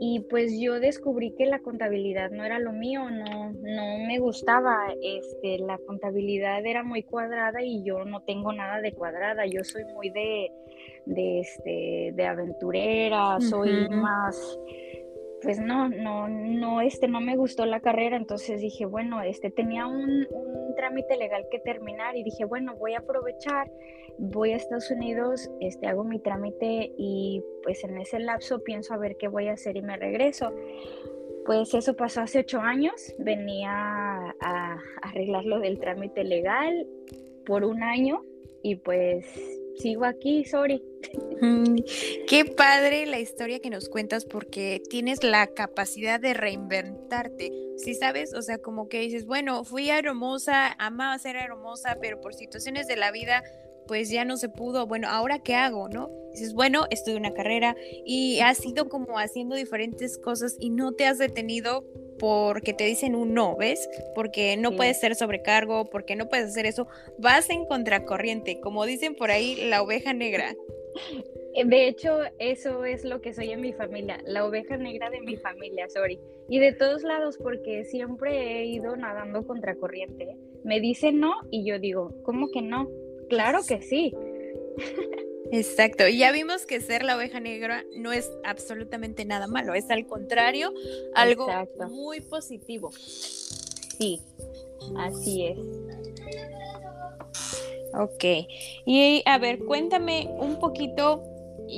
y 0.00 0.20
pues 0.30 0.58
yo 0.60 0.80
descubrí 0.80 1.32
que 1.32 1.46
la 1.46 1.60
contabilidad 1.60 2.30
no 2.30 2.44
era 2.44 2.58
lo 2.58 2.72
mío, 2.72 3.10
no, 3.10 3.52
no 3.52 3.98
me 4.06 4.18
gustaba, 4.18 4.92
este, 5.02 5.58
la 5.58 5.78
contabilidad 5.78 6.64
era 6.64 6.82
muy 6.82 7.02
cuadrada 7.02 7.62
y 7.62 7.82
yo 7.82 8.04
no 8.04 8.22
tengo 8.22 8.52
nada 8.52 8.80
de 8.80 8.92
cuadrada, 8.92 9.46
yo 9.46 9.64
soy 9.64 9.84
muy 9.86 10.10
de, 10.10 10.52
de, 11.06 11.40
este, 11.40 12.12
de 12.14 12.26
aventurera, 12.26 13.40
soy 13.40 13.88
más 13.88 14.58
pues 15.42 15.60
no, 15.60 15.88
no, 15.88 16.28
no, 16.28 16.80
este, 16.80 17.08
no 17.08 17.20
me 17.20 17.36
gustó 17.36 17.64
la 17.66 17.80
carrera, 17.80 18.16
entonces 18.16 18.60
dije, 18.60 18.86
bueno, 18.86 19.22
este, 19.22 19.50
tenía 19.50 19.86
un, 19.86 20.26
un, 20.30 20.74
trámite 20.74 21.16
legal 21.16 21.46
que 21.50 21.58
terminar 21.58 22.16
y 22.16 22.22
dije, 22.22 22.44
bueno, 22.44 22.76
voy 22.76 22.94
a 22.94 22.98
aprovechar, 22.98 23.70
voy 24.18 24.52
a 24.52 24.56
Estados 24.56 24.90
Unidos, 24.90 25.50
este, 25.60 25.86
hago 25.86 26.04
mi 26.04 26.20
trámite 26.20 26.92
y 26.96 27.42
pues 27.62 27.82
en 27.84 27.98
ese 27.98 28.18
lapso 28.20 28.62
pienso 28.62 28.94
a 28.94 28.98
ver 28.98 29.16
qué 29.16 29.28
voy 29.28 29.48
a 29.48 29.52
hacer 29.52 29.76
y 29.76 29.82
me 29.82 29.96
regreso. 29.96 30.52
Pues 31.46 31.72
eso 31.72 31.94
pasó 31.96 32.20
hace 32.20 32.40
ocho 32.40 32.60
años, 32.60 33.14
venía 33.18 33.70
a 33.72 34.78
arreglar 35.02 35.44
lo 35.44 35.60
del 35.60 35.78
trámite 35.78 36.22
legal 36.22 36.86
por 37.46 37.64
un 37.64 37.82
año 37.82 38.20
y 38.62 38.76
pues 38.76 39.57
sigo 39.78 40.04
aquí, 40.04 40.44
sorry. 40.44 40.82
Mm, 41.40 41.76
qué 42.26 42.44
padre 42.44 43.06
la 43.06 43.20
historia 43.20 43.60
que 43.60 43.70
nos 43.70 43.88
cuentas 43.88 44.24
porque 44.24 44.82
tienes 44.90 45.22
la 45.22 45.46
capacidad 45.46 46.18
de 46.18 46.34
reinventarte. 46.34 47.52
Si 47.76 47.94
sabes, 47.94 48.34
o 48.34 48.42
sea, 48.42 48.58
como 48.58 48.88
que 48.88 49.00
dices, 49.00 49.24
bueno, 49.24 49.64
fui 49.64 49.88
hermosa, 49.90 50.74
amaba 50.78 51.18
ser 51.18 51.36
hermosa, 51.36 51.98
pero 52.00 52.20
por 52.20 52.34
situaciones 52.34 52.86
de 52.86 52.96
la 52.96 53.12
vida 53.12 53.42
pues 53.86 54.10
ya 54.10 54.24
no 54.24 54.36
se 54.36 54.50
pudo, 54.50 54.86
bueno, 54.86 55.08
ahora 55.08 55.38
qué 55.38 55.54
hago, 55.54 55.88
¿no? 55.88 56.10
Dices, 56.32 56.52
bueno, 56.52 56.84
estudio 56.90 57.16
una 57.16 57.32
carrera 57.32 57.74
y 58.04 58.38
has 58.40 58.64
ido 58.64 58.88
como 58.88 59.18
haciendo 59.18 59.56
diferentes 59.56 60.18
cosas 60.18 60.56
y 60.60 60.70
no 60.70 60.92
te 60.92 61.06
has 61.06 61.16
detenido 61.16 61.84
porque 62.18 62.72
te 62.72 62.84
dicen 62.84 63.14
un 63.14 63.34
no, 63.34 63.56
¿ves? 63.56 63.88
Porque 64.14 64.56
no 64.56 64.76
puedes 64.76 64.98
ser 64.98 65.14
sobrecargo, 65.14 65.86
porque 65.86 66.16
no 66.16 66.28
puedes 66.28 66.46
hacer 66.46 66.66
eso. 66.66 66.86
Vas 67.18 67.50
en 67.50 67.66
contracorriente, 67.66 68.60
como 68.60 68.84
dicen 68.84 69.14
por 69.14 69.30
ahí, 69.30 69.56
la 69.68 69.82
oveja 69.82 70.12
negra. 70.12 70.54
Eh, 71.54 71.64
de 71.64 71.88
hecho, 71.88 72.20
eso 72.38 72.84
es 72.84 73.04
lo 73.04 73.20
que 73.20 73.32
soy 73.32 73.50
en 73.50 73.60
mi 73.60 73.72
familia, 73.72 74.20
la 74.24 74.44
oveja 74.44 74.76
negra 74.76 75.10
de 75.10 75.20
mi 75.20 75.36
familia, 75.36 75.88
sorry. 75.88 76.20
Y 76.48 76.58
de 76.58 76.72
todos 76.72 77.02
lados, 77.02 77.38
porque 77.38 77.84
siempre 77.84 78.60
he 78.60 78.66
ido 78.66 78.96
nadando 78.96 79.46
contracorriente. 79.46 80.36
Me 80.64 80.80
dicen 80.80 81.20
no 81.20 81.32
y 81.50 81.64
yo 81.64 81.78
digo, 81.78 82.12
¿cómo 82.22 82.50
que 82.50 82.62
no? 82.62 82.88
Claro 83.28 83.60
que 83.66 83.82
sí. 83.82 84.14
Exacto, 85.50 86.06
y 86.06 86.18
ya 86.18 86.30
vimos 86.32 86.66
que 86.66 86.80
ser 86.80 87.02
la 87.04 87.16
oveja 87.16 87.40
negra 87.40 87.84
no 87.96 88.12
es 88.12 88.30
absolutamente 88.44 89.24
nada 89.24 89.46
malo, 89.46 89.74
es 89.74 89.90
al 89.90 90.06
contrario 90.06 90.72
algo 91.14 91.48
muy 91.88 92.20
positivo. 92.20 92.90
Sí, 92.92 94.20
así 94.96 95.46
es. 95.46 95.58
Ok. 97.94 98.24
Y 98.84 99.22
a 99.24 99.38
ver, 99.38 99.60
cuéntame 99.60 100.28
un 100.38 100.58
poquito 100.58 101.24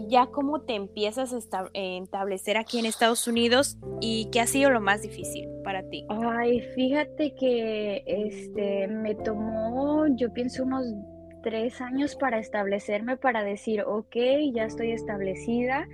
ya 0.09 0.27
cómo 0.27 0.61
te 0.63 0.75
empiezas 0.75 1.33
a 1.33 1.39
establecer 1.73 2.57
aquí 2.57 2.79
en 2.79 2.87
Estados 2.87 3.27
Unidos 3.27 3.77
y 4.01 4.27
qué 4.27 4.41
ha 4.41 4.47
sido 4.47 4.71
lo 4.71 4.81
más 4.81 5.03
difícil 5.03 5.49
para 5.65 5.83
ti. 5.89 6.05
Ay, 6.09 6.61
fíjate 6.75 7.35
que 7.35 8.03
este 8.07 8.87
me 8.89 9.15
tomó, 9.17 10.07
yo 10.17 10.33
pienso 10.33 10.65
unos 10.65 10.87
tres 11.43 11.81
años 11.81 12.17
para 12.17 12.39
establecerme, 12.39 13.17
para 13.17 13.43
decir, 13.45 13.83
ok, 13.83 14.17
ya 14.53 14.65
estoy 14.65 14.93
establecida. 14.93 15.87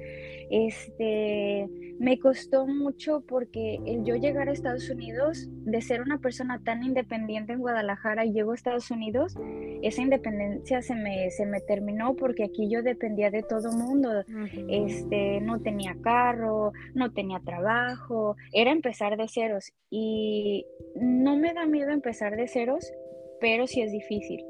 Este, 0.50 1.68
me 1.98 2.18
costó 2.18 2.66
mucho 2.66 3.22
porque 3.26 3.80
el 3.86 4.04
yo 4.04 4.16
llegar 4.16 4.48
a 4.48 4.52
Estados 4.52 4.88
Unidos, 4.90 5.48
de 5.50 5.80
ser 5.80 6.02
una 6.02 6.18
persona 6.18 6.60
tan 6.62 6.84
independiente 6.84 7.52
en 7.52 7.60
Guadalajara, 7.60 8.24
y 8.24 8.32
llego 8.32 8.52
a 8.52 8.54
Estados 8.54 8.90
Unidos, 8.90 9.34
esa 9.82 10.02
independencia 10.02 10.82
se 10.82 10.94
me, 10.94 11.30
se 11.30 11.46
me 11.46 11.60
terminó 11.60 12.14
porque 12.14 12.44
aquí 12.44 12.68
yo 12.70 12.82
dependía 12.82 13.30
de 13.30 13.42
todo 13.42 13.72
mundo. 13.72 14.24
este, 14.68 15.40
no 15.40 15.60
tenía 15.60 15.96
carro, 16.02 16.72
no 16.94 17.12
tenía 17.12 17.40
trabajo, 17.40 18.36
era 18.52 18.70
empezar 18.70 19.16
de 19.16 19.28
ceros. 19.28 19.72
Y 19.90 20.66
no 20.96 21.36
me 21.36 21.54
da 21.54 21.66
miedo 21.66 21.90
empezar 21.90 22.36
de 22.36 22.48
ceros, 22.48 22.92
pero 23.40 23.66
sí 23.66 23.80
es 23.80 23.92
difícil. 23.92 24.44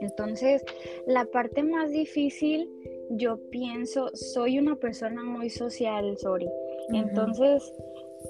Entonces, 0.00 0.64
la 1.06 1.24
parte 1.26 1.62
más 1.62 1.90
difícil, 1.90 2.68
yo 3.10 3.38
pienso, 3.50 4.10
soy 4.14 4.58
una 4.58 4.76
persona 4.76 5.22
muy 5.22 5.50
social, 5.50 6.16
sorry. 6.18 6.48
Entonces, 6.92 7.72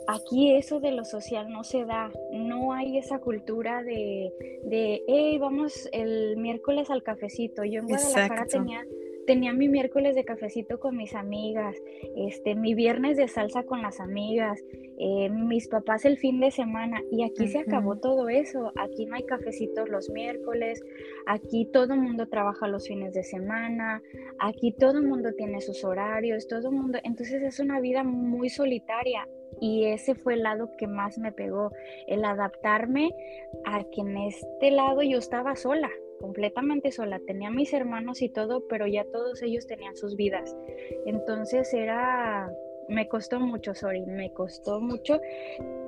aquí 0.07 0.53
eso 0.55 0.81
de 0.81 0.93
lo 0.93 1.05
social 1.05 1.51
no 1.51 1.65
se 1.65 1.85
da, 1.85 2.13
no 2.33 2.73
hay 2.73 2.99
esa 2.99 3.19
cultura 3.19 3.83
de, 3.83 4.33
de 4.65 5.03
hey, 5.07 5.39
vamos 5.39 5.89
el 5.93 6.37
miércoles 6.37 6.91
al 6.91 7.03
cafecito. 7.03 7.65
Yo 7.65 7.81
en 7.81 7.89
Guadalajara 7.89 8.47
tenía 8.47 8.85
tenía 9.27 9.53
mi 9.53 9.69
miércoles 9.69 10.15
de 10.15 10.25
cafecito 10.25 10.79
con 10.79 10.97
mis 10.97 11.15
amigas, 11.15 11.77
este, 12.17 12.55
mi 12.55 12.75
viernes 12.75 13.17
de 13.17 13.29
salsa 13.29 13.65
con 13.65 13.83
las 13.83 14.01
amigas, 14.01 14.63
eh, 14.99 15.29
mis 15.31 15.69
papás 15.69 16.05
el 16.05 16.19
fin 16.19 16.41
de 16.41 16.51
semana 16.51 17.03
y 17.11 17.25
aquí 17.25 17.49
se 17.49 17.59
acabó 17.59 17.97
todo 17.97 18.29
eso. 18.29 18.73
Aquí 18.77 19.07
no 19.07 19.17
hay 19.17 19.25
cafecitos 19.25 19.89
los 19.89 20.11
miércoles, 20.11 20.83
aquí 21.27 21.67
todo 21.73 21.95
el 21.95 22.01
mundo 22.01 22.29
trabaja 22.29 22.69
los 22.69 22.87
fines 22.87 23.15
de 23.15 23.25
semana, 23.25 24.03
aquí 24.39 24.73
todo 24.73 24.99
el 24.99 25.07
mundo 25.07 25.33
tiene 25.37 25.61
sus 25.61 25.85
horarios, 25.85 26.47
todo 26.47 26.69
el 26.69 26.77
mundo, 26.77 26.99
entonces 27.03 27.43
es 27.43 27.61
una 27.61 27.81
vida 27.81 28.05
muy 28.05 28.49
solitaria 28.49 29.29
y 29.61 29.87
ese 29.87 30.15
fue 30.15 30.35
el 30.35 30.43
lado 30.43 30.71
que 30.77 30.87
más 30.87 31.19
me 31.19 31.33
pegó, 31.33 31.71
el 32.09 32.25
adaptarme 32.25 33.15
a 33.65 33.85
que 33.85 34.01
en 34.01 34.17
este 34.17 34.71
lado 34.71 35.03
yo 35.03 35.19
estaba 35.19 35.57
sola 35.57 35.91
completamente 36.21 36.93
sola. 36.93 37.21
Tenía 37.27 37.51
mis 37.51 37.73
hermanos 37.73 38.23
y 38.23 38.29
todo, 38.29 38.67
pero 38.69 38.87
ya 38.87 39.05
todos 39.05 39.43
ellos 39.43 39.67
tenían 39.67 39.97
sus 39.97 40.17
vidas. 40.17 40.57
Entonces 41.07 41.73
era, 41.75 42.51
me 42.89 43.09
costó 43.09 43.41
mucho, 43.41 43.75
sorry, 43.75 44.05
me 44.07 44.33
costó 44.33 44.81
mucho 44.81 45.21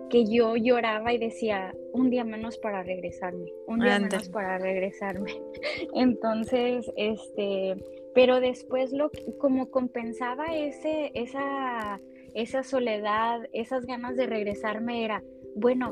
que 0.09 0.25
yo 0.25 0.57
lloraba 0.57 1.13
y 1.13 1.19
decía, 1.19 1.75
un 1.93 2.11
día 2.11 2.25
menos 2.25 2.59
para 2.59 2.83
regresarme, 2.83 3.53
un 3.67 3.81
día 3.81 3.99
menos 3.99 4.29
para 4.29 4.59
regresarme. 4.59 5.43
Entonces, 5.95 6.91
este, 6.97 7.77
pero 8.15 8.41
después 8.41 8.93
lo 8.93 9.11
como 9.39 9.71
compensaba 9.71 10.47
ese, 10.55 11.11
esa, 11.15 12.01
esa 12.35 12.63
soledad, 12.63 13.41
esas 13.53 13.85
ganas 13.87 14.17
de 14.17 14.27
regresarme 14.27 15.05
era, 15.05 15.23
bueno, 15.55 15.91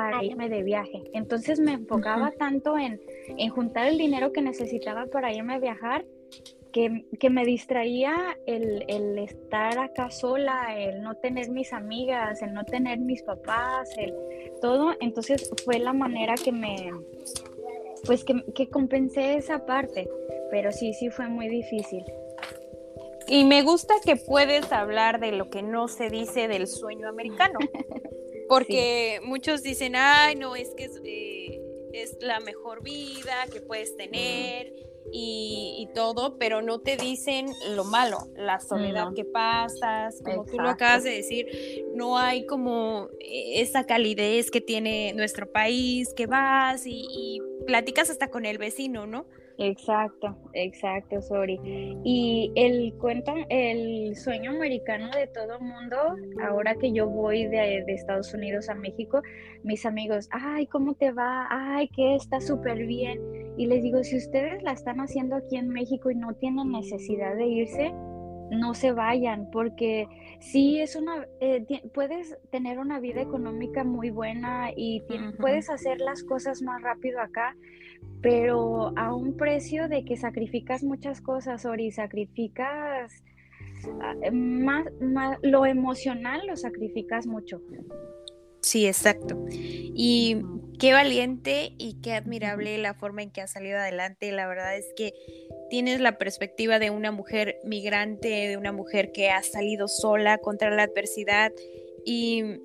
para 0.00 0.24
irme 0.24 0.48
de 0.48 0.62
viaje. 0.62 1.02
Entonces 1.12 1.60
me 1.60 1.72
enfocaba 1.72 2.30
tanto 2.30 2.78
en, 2.78 2.98
juntar 3.50 3.86
el 3.86 3.98
dinero 3.98 4.32
que 4.32 4.40
necesitaba 4.40 5.04
para 5.06 5.30
irme 5.30 5.54
a 5.54 5.58
viajar 5.58 6.06
que, 6.72 7.28
me 7.28 7.44
distraía 7.44 8.16
el, 8.46 8.84
el, 8.88 9.18
estar 9.18 9.78
acá 9.78 10.10
sola, 10.10 10.74
el 10.78 11.02
no 11.02 11.16
tener 11.16 11.50
mis 11.50 11.74
amigas, 11.74 12.40
el 12.40 12.54
no 12.54 12.64
tener 12.64 12.98
mis 12.98 13.22
papás, 13.22 13.90
el 13.98 14.14
todo. 14.62 14.94
Entonces 15.00 15.50
fue 15.64 15.78
la 15.78 15.92
manera 15.92 16.34
que 16.42 16.52
me, 16.52 16.92
pues 18.06 18.24
que, 18.24 18.42
que 18.54 18.70
compensé 18.70 19.34
esa 19.34 19.66
parte. 19.66 20.08
Pero 20.50 20.72
sí, 20.72 20.94
sí 20.94 21.10
fue 21.10 21.28
muy 21.28 21.48
difícil. 21.48 22.04
Y 23.28 23.44
me 23.44 23.62
gusta 23.62 23.94
que 24.02 24.16
puedes 24.16 24.72
hablar 24.72 25.20
de 25.20 25.32
lo 25.32 25.50
que 25.50 25.62
no 25.62 25.88
se 25.88 26.08
dice 26.08 26.48
del 26.48 26.66
sueño 26.66 27.06
americano. 27.06 27.58
Porque 28.50 29.20
muchos 29.22 29.62
dicen, 29.62 29.94
ay, 29.94 30.34
no, 30.34 30.56
es 30.56 30.74
que 30.76 30.86
es, 30.86 31.00
eh, 31.04 31.60
la 32.20 32.40
mejor 32.40 32.82
vida 32.82 33.46
que 33.52 33.60
puedes 33.60 33.96
tener 33.96 34.72
y, 35.12 35.88
todo, 35.94 36.36
pero 36.36 36.60
no 36.60 36.80
te 36.80 36.96
dicen 36.96 37.46
lo 37.76 37.84
malo, 37.84 38.18
la 38.34 38.58
soledad 38.58 39.14
que 39.14 39.24
pasas, 39.24 40.20
como 40.24 40.44
tú 40.46 40.58
lo 40.58 40.68
acabas 40.68 41.04
de 41.04 41.10
decir, 41.10 41.46
no 41.94 42.18
hay 42.18 42.44
como 42.44 43.08
eh, 43.20 43.60
esa 43.60 43.86
calidez 43.86 44.50
que 44.50 44.60
tiene 44.60 45.12
nuestro 45.14 45.50
país, 45.52 46.12
que 46.16 46.26
vas 46.26 46.86
y, 46.86 47.06
y 47.08 47.40
platicas 47.66 48.10
hasta 48.10 48.30
con 48.30 48.46
el 48.46 48.58
vecino, 48.58 49.06
¿no? 49.06 49.26
Exacto, 49.58 50.36
exacto, 50.54 51.20
sorry. 51.20 51.60
Y 52.02 52.50
el 52.54 52.94
cuento, 52.94 53.34
el 53.50 54.16
sueño 54.16 54.52
americano 54.52 55.10
de 55.10 55.26
todo 55.26 55.60
mundo, 55.60 55.96
ahora 56.42 56.74
que 56.76 56.92
yo 56.92 57.08
voy 57.08 57.46
de, 57.46 57.84
Estados 57.88 58.32
Unidos 58.32 58.68
a 58.68 58.74
México, 58.74 59.22
mis 59.62 59.84
amigos, 59.84 60.28
ay, 60.30 60.66
¿cómo 60.66 60.94
te 60.94 61.12
va? 61.12 61.46
Ay, 61.50 61.88
que 61.88 62.14
está 62.14 62.40
súper 62.40 62.86
bien. 62.86 63.20
Y 63.58 63.66
les 63.66 63.82
digo, 63.82 64.02
si 64.02 64.16
ustedes 64.16 64.62
la 64.62 64.72
están 64.72 65.00
haciendo 65.00 65.36
aquí 65.36 65.56
en 65.56 65.68
México 65.68 66.10
y 66.10 66.14
no 66.14 66.34
tienen 66.34 66.70
necesidad 66.70 67.36
de 67.36 67.46
irse, 67.46 67.92
no 68.50 68.74
se 68.74 68.92
vayan, 68.92 69.48
porque 69.50 70.08
sí 70.40 70.80
es 70.80 70.96
una, 70.96 71.26
eh, 71.40 71.64
puedes 71.94 72.36
tener 72.50 72.78
una 72.78 72.98
vida 72.98 73.20
económica 73.20 73.84
muy 73.84 74.10
buena 74.10 74.70
y 74.74 75.02
puedes 75.38 75.70
hacer 75.70 76.00
las 76.00 76.24
cosas 76.24 76.60
más 76.62 76.82
rápido 76.82 77.20
acá, 77.20 77.54
pero 78.22 78.92
a 78.98 79.14
un 79.14 79.36
precio 79.36 79.88
de 79.88 80.04
que 80.04 80.16
sacrificas 80.16 80.82
muchas 80.82 81.20
cosas, 81.20 81.64
Ori, 81.64 81.90
sacrificas 81.90 83.22
ah, 84.02 84.14
más, 84.32 84.86
lo 85.42 85.66
emocional 85.66 86.46
lo 86.46 86.56
sacrificas 86.56 87.26
mucho. 87.26 87.62
Sí, 88.62 88.86
exacto. 88.86 89.46
Y 89.50 90.42
qué 90.78 90.92
valiente 90.92 91.72
y 91.78 92.00
qué 92.02 92.12
admirable 92.12 92.76
la 92.78 92.94
forma 92.94 93.22
en 93.22 93.30
que 93.30 93.40
has 93.40 93.52
salido 93.52 93.78
adelante. 93.78 94.32
La 94.32 94.46
verdad 94.46 94.76
es 94.76 94.92
que 94.96 95.14
tienes 95.70 96.00
la 96.00 96.18
perspectiva 96.18 96.78
de 96.78 96.90
una 96.90 97.10
mujer 97.10 97.58
migrante, 97.64 98.28
de 98.28 98.56
una 98.58 98.72
mujer 98.72 99.12
que 99.12 99.30
ha 99.30 99.42
salido 99.42 99.88
sola 99.88 100.38
contra 100.38 100.70
la 100.70 100.82
adversidad 100.82 101.52
y 102.04 102.60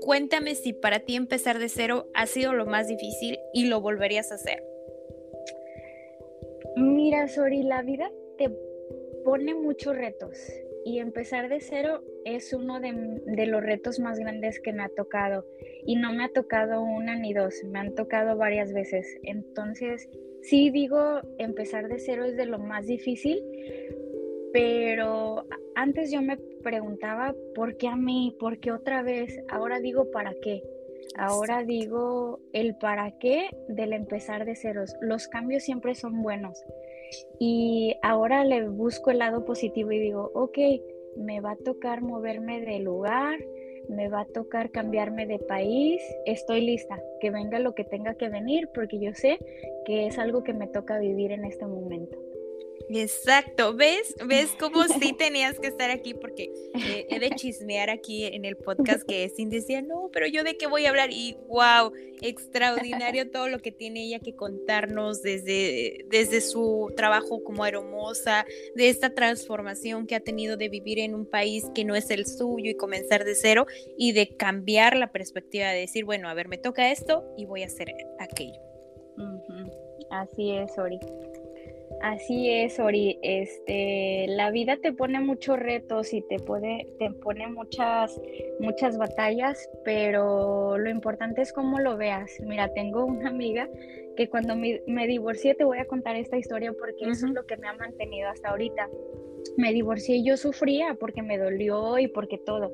Cuéntame 0.00 0.54
si 0.54 0.72
para 0.72 1.00
ti 1.00 1.14
empezar 1.14 1.58
de 1.58 1.68
cero 1.68 2.08
ha 2.14 2.26
sido 2.26 2.52
lo 2.52 2.66
más 2.66 2.88
difícil 2.88 3.38
y 3.52 3.66
lo 3.66 3.80
volverías 3.80 4.32
a 4.32 4.36
hacer. 4.36 4.62
Mira, 6.76 7.28
Sori, 7.28 7.62
la 7.62 7.82
vida 7.82 8.10
te 8.38 8.50
pone 9.24 9.54
muchos 9.54 9.96
retos 9.96 10.38
y 10.84 10.98
empezar 10.98 11.48
de 11.48 11.60
cero 11.60 12.02
es 12.24 12.52
uno 12.52 12.80
de, 12.80 13.46
los 13.46 13.62
retos 13.62 13.98
más 13.98 14.18
grandes 14.18 14.60
que 14.60 14.72
me 14.72 14.82
ha 14.82 14.88
tocado. 14.88 15.44
Y 15.84 15.96
no 15.96 16.12
me 16.12 16.24
ha 16.24 16.28
tocado 16.32 16.82
una 16.82 17.16
ni 17.16 17.32
dos, 17.34 17.54
me 17.64 17.78
han 17.78 17.94
tocado 17.94 18.36
varias 18.36 18.72
veces. 18.72 19.06
Entonces, 19.22 20.08
sí 20.42 20.70
digo, 20.70 21.20
empezar 21.38 21.88
de 21.88 21.98
cero 21.98 22.24
es 22.24 22.36
de 22.36 22.46
lo 22.46 22.58
más 22.58 22.86
difícil, 22.86 23.42
pero 24.52 25.46
antes 25.74 26.10
yo 26.10 26.22
me 26.22 26.36
preguntaba, 26.62 27.34
¿por 27.54 27.76
qué 27.76 27.88
a 27.88 27.96
mí? 27.96 28.36
¿Por 28.38 28.58
qué 28.58 28.72
otra 28.72 29.02
vez? 29.02 29.38
Ahora 29.48 29.80
digo, 29.80 30.10
¿para 30.10 30.34
qué? 30.42 30.62
Ahora 31.16 31.64
digo 31.64 32.40
el 32.52 32.76
para 32.76 33.18
qué 33.18 33.48
del 33.68 33.92
empezar 33.92 34.44
de 34.44 34.56
ceros. 34.56 34.94
Los 35.00 35.28
cambios 35.28 35.62
siempre 35.62 35.94
son 35.94 36.22
buenos. 36.22 36.62
Y 37.38 37.96
ahora 38.02 38.44
le 38.44 38.68
busco 38.68 39.10
el 39.10 39.18
lado 39.18 39.44
positivo 39.44 39.90
y 39.92 39.98
digo, 39.98 40.30
ok, 40.34 40.58
me 41.16 41.40
va 41.40 41.52
a 41.52 41.56
tocar 41.56 42.02
moverme 42.02 42.60
de 42.60 42.78
lugar, 42.78 43.40
me 43.88 44.08
va 44.08 44.20
a 44.20 44.26
tocar 44.26 44.70
cambiarme 44.70 45.26
de 45.26 45.38
país, 45.40 46.00
estoy 46.24 46.60
lista, 46.60 47.02
que 47.20 47.30
venga 47.30 47.58
lo 47.58 47.74
que 47.74 47.84
tenga 47.84 48.14
que 48.14 48.28
venir, 48.28 48.68
porque 48.72 49.00
yo 49.00 49.12
sé 49.14 49.38
que 49.84 50.06
es 50.06 50.18
algo 50.18 50.44
que 50.44 50.52
me 50.52 50.68
toca 50.68 50.98
vivir 51.00 51.32
en 51.32 51.44
este 51.44 51.66
momento. 51.66 52.16
Exacto, 52.88 53.74
¿ves? 53.74 54.14
¿Ves 54.26 54.52
cómo 54.58 54.84
sí 54.84 55.12
tenías 55.18 55.58
que 55.58 55.68
estar 55.68 55.90
aquí? 55.90 56.14
Porque 56.14 56.52
eh, 56.74 57.06
he 57.08 57.20
de 57.20 57.30
chismear 57.30 57.90
aquí 57.90 58.24
en 58.24 58.44
el 58.44 58.56
podcast 58.56 59.04
que 59.06 59.28
Cindy 59.28 59.56
decía, 59.56 59.82
no, 59.82 60.10
pero 60.12 60.26
yo 60.26 60.42
de 60.42 60.56
qué 60.56 60.66
voy 60.66 60.86
a 60.86 60.90
hablar 60.90 61.10
y 61.12 61.36
wow, 61.48 61.92
extraordinario 62.20 63.30
todo 63.30 63.48
lo 63.48 63.60
que 63.60 63.70
tiene 63.70 64.04
ella 64.04 64.18
que 64.18 64.34
contarnos 64.34 65.22
desde, 65.22 66.04
desde 66.08 66.40
su 66.40 66.92
trabajo 66.96 67.42
como 67.44 67.64
hermosa, 67.64 68.44
de 68.74 68.88
esta 68.88 69.14
transformación 69.14 70.06
que 70.06 70.16
ha 70.16 70.20
tenido 70.20 70.56
de 70.56 70.68
vivir 70.68 70.98
en 70.98 71.14
un 71.14 71.26
país 71.26 71.66
que 71.74 71.84
no 71.84 71.94
es 71.94 72.10
el 72.10 72.26
suyo 72.26 72.70
y 72.70 72.74
comenzar 72.74 73.24
de 73.24 73.34
cero 73.34 73.66
y 73.96 74.12
de 74.12 74.36
cambiar 74.36 74.96
la 74.96 75.12
perspectiva 75.12 75.68
de 75.68 75.80
decir, 75.80 76.04
bueno, 76.04 76.28
a 76.28 76.34
ver, 76.34 76.48
me 76.48 76.58
toca 76.58 76.90
esto 76.90 77.24
y 77.36 77.46
voy 77.46 77.62
a 77.62 77.66
hacer 77.66 77.94
aquello. 78.18 78.60
Así 80.10 80.50
es, 80.50 80.76
Ori. 80.76 80.98
Así 82.02 82.50
es, 82.50 82.80
Ori. 82.80 83.18
Este, 83.22 84.26
la 84.28 84.50
vida 84.50 84.78
te 84.78 84.92
pone 84.92 85.20
muchos 85.20 85.58
retos 85.58 86.14
y 86.14 86.22
te 86.22 86.38
puede, 86.38 86.86
te 86.98 87.10
pone 87.10 87.46
muchas, 87.48 88.18
muchas 88.58 88.96
batallas, 88.96 89.68
pero 89.84 90.78
lo 90.78 90.88
importante 90.88 91.42
es 91.42 91.52
cómo 91.52 91.78
lo 91.78 91.98
veas. 91.98 92.40
Mira, 92.40 92.72
tengo 92.72 93.04
una 93.04 93.28
amiga 93.28 93.68
que 94.16 94.30
cuando 94.30 94.56
me, 94.56 95.06
divorcié, 95.06 95.54
te 95.54 95.64
voy 95.64 95.78
a 95.78 95.84
contar 95.84 96.16
esta 96.16 96.38
historia 96.38 96.72
porque 96.72 97.04
eso 97.10 97.26
es 97.26 97.32
lo 97.32 97.44
que 97.44 97.58
me 97.58 97.68
ha 97.68 97.74
mantenido 97.74 98.30
hasta 98.30 98.48
ahorita. 98.48 98.88
Me 99.58 99.72
divorcié 99.74 100.16
y 100.16 100.24
yo 100.24 100.38
sufría 100.38 100.96
porque 100.98 101.22
me 101.22 101.36
dolió 101.36 101.98
y 101.98 102.08
porque 102.08 102.38
todo. 102.38 102.72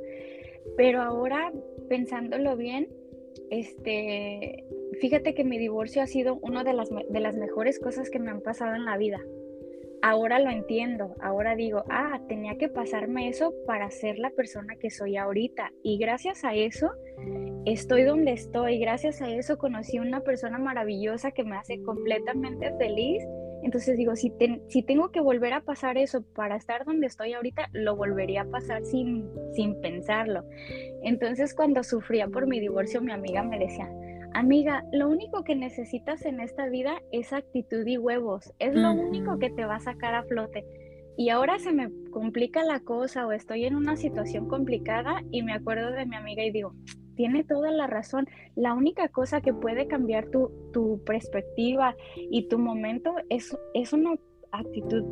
Pero 0.77 1.03
ahora, 1.03 1.53
pensándolo 1.89 2.57
bien, 2.57 2.89
este, 3.51 4.65
fíjate 5.01 5.35
que 5.35 5.45
mi 5.45 5.59
divorcio 5.59 6.03
ha 6.03 6.07
sido 6.07 6.39
una 6.43 6.65
de 6.65 6.73
las, 6.73 6.89
de 6.91 7.21
las 7.21 7.37
mejores 7.37 7.79
cosas 7.79 8.11
que 8.11 8.19
me 8.19 8.31
han 8.31 8.41
pasado 8.41 8.75
en 8.75 8.85
la 8.85 8.97
vida. 8.97 9.21
Ahora 10.03 10.39
lo 10.39 10.51
entiendo, 10.51 11.15
ahora 11.21 11.57
digo, 11.57 11.83
ah, 11.89 12.21
tenía 12.29 12.57
que 12.59 12.69
pasarme 12.69 13.29
eso 13.29 13.53
para 13.67 13.91
ser 13.91 14.19
la 14.19 14.31
persona 14.31 14.77
que 14.77 14.91
soy 14.91 15.17
ahorita. 15.17 15.73
Y 15.83 15.99
gracias 15.99 16.45
a 16.45 16.55
eso 16.55 16.93
estoy 17.65 18.05
donde 18.05 18.33
estoy, 18.33 18.79
gracias 18.79 19.21
a 19.21 19.31
eso 19.31 19.59
conocí 19.59 19.99
una 19.99 20.21
persona 20.21 20.59
maravillosa 20.59 21.33
que 21.33 21.45
me 21.45 21.57
hace 21.57 21.83
completamente 21.83 22.73
feliz. 22.79 23.25
Entonces 23.63 23.97
digo, 23.97 24.15
si, 24.15 24.33
si 24.69 24.83
tengo 24.85 25.11
que 25.11 25.21
volver 25.21 25.53
a 25.55 25.63
pasar 25.63 25.99
eso 25.99 26.23
para 26.37 26.55
estar 26.55 26.85
donde 26.85 27.09
estoy 27.09 27.33
ahorita, 27.33 27.69
lo 27.73 27.97
volvería 27.97 28.43
a 28.43 28.51
pasar 28.51 28.85
sin, 28.85 29.29
sin 29.55 29.81
pensarlo. 29.81 30.45
Entonces 31.03 31.53
cuando 31.53 31.83
sufría 31.83 32.29
por 32.29 32.47
mi 32.47 32.61
divorcio, 32.61 33.01
mi 33.01 33.11
amiga 33.11 33.43
me 33.43 33.59
decía, 33.59 33.91
Amiga, 34.37 34.85
lo 34.93 35.09
único 35.09 35.45
que 35.45 35.57
necesitas 35.57 36.27
en 36.27 36.41
esta 36.41 36.69
vida 36.69 37.01
es 37.11 37.33
actitud 37.33 37.87
y 37.87 37.97
huevos. 37.97 38.53
Es 38.59 38.75
lo 38.75 38.93
único 38.93 39.39
que 39.39 39.49
te 39.49 39.65
va 39.65 39.77
a 39.77 39.81
sacar 39.81 40.15
a 40.15 40.25
flote. 40.25 40.63
Y 41.17 41.31
ahora 41.31 41.59
se 41.59 41.73
me 41.73 41.91
complica 42.11 42.63
la 42.63 42.81
cosa 42.81 43.27
o 43.27 43.33
estoy 43.33 43.65
en 43.65 43.75
una 43.75 43.97
situación 43.97 44.47
complicada 44.47 45.23
y 45.31 45.43
me 45.43 45.55
acuerdo 45.55 45.91
de 45.91 46.05
mi 46.05 46.17
amiga 46.17 46.45
y 46.45 46.51
digo, 46.51 46.75
tiene 47.15 47.45
toda 47.45 47.71
la 47.71 47.87
razón. 47.87 48.27
La 48.57 48.75
única 48.75 49.09
cosa 49.09 49.41
que 49.41 49.55
puede 49.55 49.87
cambiar 49.87 50.29
tu, 50.29 50.51
tu 50.71 51.03
perspectiva 51.07 51.97
y 52.31 52.47
tu 52.49 52.59
momento 52.59 53.15
es, 53.31 53.57
es 53.73 53.95
una 53.95 54.17
actitud 54.53 55.03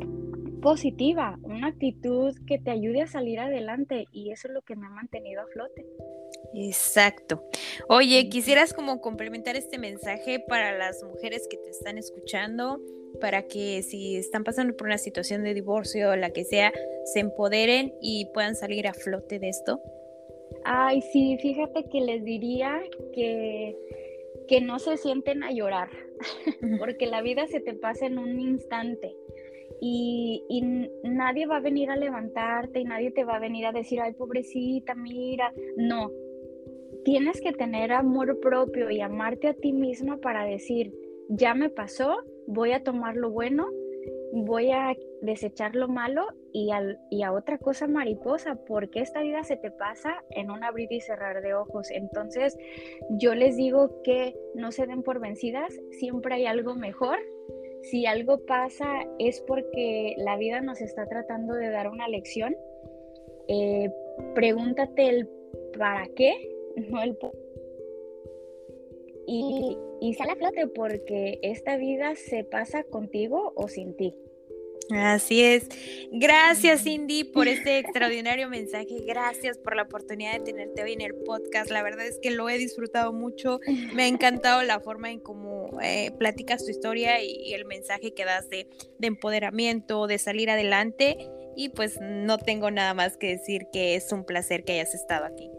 positiva, 0.61 1.39
una 1.41 1.69
actitud 1.69 2.35
que 2.45 2.59
te 2.59 2.69
ayude 2.69 3.01
a 3.01 3.07
salir 3.07 3.39
adelante 3.39 4.05
y 4.11 4.29
eso 4.29 4.49
es 4.49 4.53
lo 4.53 4.61
que 4.61 4.75
me 4.75 4.85
ha 4.85 4.91
mantenido 4.91 5.41
a 5.41 5.47
flote. 5.47 5.83
Exacto. 6.55 7.43
Oye, 7.89 8.29
quisieras 8.29 8.73
como 8.73 9.01
complementar 9.01 9.55
este 9.55 9.77
mensaje 9.77 10.39
para 10.39 10.77
las 10.77 11.03
mujeres 11.03 11.47
que 11.49 11.57
te 11.57 11.69
están 11.69 11.97
escuchando, 11.97 12.79
para 13.19 13.43
que 13.43 13.83
si 13.83 14.17
están 14.17 14.43
pasando 14.43 14.75
por 14.75 14.87
una 14.87 14.97
situación 14.97 15.43
de 15.43 15.53
divorcio 15.53 16.11
o 16.11 16.15
la 16.15 16.31
que 16.31 16.45
sea, 16.45 16.71
se 17.05 17.19
empoderen 17.19 17.93
y 18.01 18.27
puedan 18.33 18.55
salir 18.55 18.87
a 18.87 18.93
flote 18.93 19.39
de 19.39 19.49
esto. 19.49 19.81
Ay, 20.63 21.01
sí, 21.01 21.37
fíjate 21.41 21.85
que 21.91 22.01
les 22.01 22.23
diría 22.23 22.81
que, 23.13 23.75
que 24.47 24.61
no 24.61 24.79
se 24.79 24.97
sienten 24.97 25.43
a 25.43 25.51
llorar, 25.51 25.89
porque 26.79 27.05
la 27.07 27.21
vida 27.21 27.47
se 27.47 27.59
te 27.59 27.73
pasa 27.73 28.05
en 28.05 28.17
un 28.17 28.39
instante. 28.39 29.15
Y, 29.81 30.43
y, 30.47 30.61
nadie 31.03 31.47
va 31.47 31.57
a 31.57 31.61
venir 31.61 31.89
a 31.89 31.97
levantarte 31.97 32.79
y 32.79 32.85
nadie 32.85 33.11
te 33.11 33.25
va 33.25 33.35
a 33.35 33.39
venir 33.39 33.65
a 33.65 33.73
decir, 33.73 33.99
ay, 33.99 34.13
pobrecita, 34.13 34.95
mira. 34.95 35.53
No, 35.75 36.11
tienes 37.05 37.39
que 37.39 37.53
tener 37.53 37.93
amor 37.93 38.39
propio 38.41 38.89
y 38.89 38.99
amarte 38.99 39.47
a 39.47 39.53
ti 39.53 39.71
misma 39.71 40.17
para 40.17 40.43
decir, 40.43 40.91
ya 41.29 41.53
me 41.53 41.69
pasó, 41.69 42.17
voy 42.47 42.71
a 42.73 42.83
tomar 42.83 43.15
lo 43.15 43.29
bueno, 43.29 43.67
voy 44.33 44.71
a 44.71 44.95
desechar 45.21 45.75
lo 45.75 45.87
malo 45.87 46.25
y, 46.51 46.71
a 46.71 47.31
otra 47.31 47.59
cosa 47.59 47.87
mariposa, 47.87 48.55
porque 48.67 49.01
esta 49.01 49.21
vida 49.21 49.43
se 49.43 49.55
te 49.55 49.69
pasa 49.69 50.23
en 50.31 50.49
un 50.49 50.63
abrir 50.63 50.91
y 50.91 50.99
cerrar 50.99 51.41
de 51.43 51.53
ojos. 51.53 51.91
Entonces, 51.91 52.57
yo 53.11 53.35
les 53.35 53.55
digo 53.55 54.01
que 54.03 54.35
no 54.55 54.71
se 54.71 54.87
den 54.87 55.03
por 55.03 55.19
vencidas, 55.19 55.79
siempre 55.91 56.35
hay 56.35 56.47
algo 56.47 56.73
mejor. 56.75 57.19
Si 57.83 58.07
algo 58.07 58.43
pasa 58.47 58.87
es 59.19 59.41
porque 59.41 60.15
la 60.17 60.37
vida 60.37 60.59
nos 60.61 60.81
está 60.81 61.05
tratando 61.05 61.53
de 61.53 61.69
dar 61.69 61.87
una 61.87 62.07
lección. 62.07 62.55
Eh, 63.47 63.91
pregúntate 64.33 65.07
el 65.07 65.29
para 65.77 66.07
qué 66.15 66.54
no 66.89 67.01
el 67.01 67.17
y, 69.27 69.77
y 70.01 70.13
sale 70.13 70.33
a 70.33 70.35
flote 70.35 70.67
porque 70.67 71.39
esta 71.41 71.77
vida 71.77 72.15
se 72.15 72.43
pasa 72.43 72.83
contigo 72.83 73.53
o 73.55 73.67
sin 73.67 73.95
ti. 73.95 74.15
Así 74.91 75.41
es. 75.41 75.67
Gracias, 76.11 76.83
Cindy, 76.83 77.23
por 77.23 77.47
este 77.47 77.79
extraordinario 77.79 78.49
mensaje. 78.49 79.01
Gracias 79.05 79.57
por 79.57 79.75
la 79.75 79.83
oportunidad 79.83 80.33
de 80.33 80.41
tenerte 80.41 80.83
hoy 80.83 80.93
en 80.93 81.01
el 81.01 81.15
podcast. 81.15 81.71
La 81.71 81.81
verdad 81.81 82.05
es 82.05 82.19
que 82.21 82.29
lo 82.29 82.49
he 82.49 82.57
disfrutado 82.57 83.11
mucho. 83.11 83.59
Me 83.93 84.03
ha 84.03 84.07
encantado 84.07 84.61
la 84.61 84.79
forma 84.79 85.11
en 85.11 85.19
cómo 85.19 85.79
eh, 85.81 86.11
platicas 86.19 86.63
tu 86.63 86.69
historia 86.69 87.23
y, 87.23 87.53
el 87.53 87.65
mensaje 87.65 88.13
que 88.13 88.25
das 88.25 88.49
de, 88.49 88.67
de 88.99 89.07
empoderamiento, 89.07 90.05
de 90.05 90.19
salir 90.19 90.51
adelante. 90.51 91.17
Y 91.55 91.69
pues 91.69 91.97
no 92.01 92.37
tengo 92.37 92.69
nada 92.69 92.93
más 92.93 93.17
que 93.17 93.27
decir 93.27 93.67
que 93.73 93.95
es 93.95 94.11
un 94.11 94.23
placer 94.23 94.63
que 94.65 94.73
hayas 94.73 94.93
estado 94.93 95.25
aquí. 95.25 95.49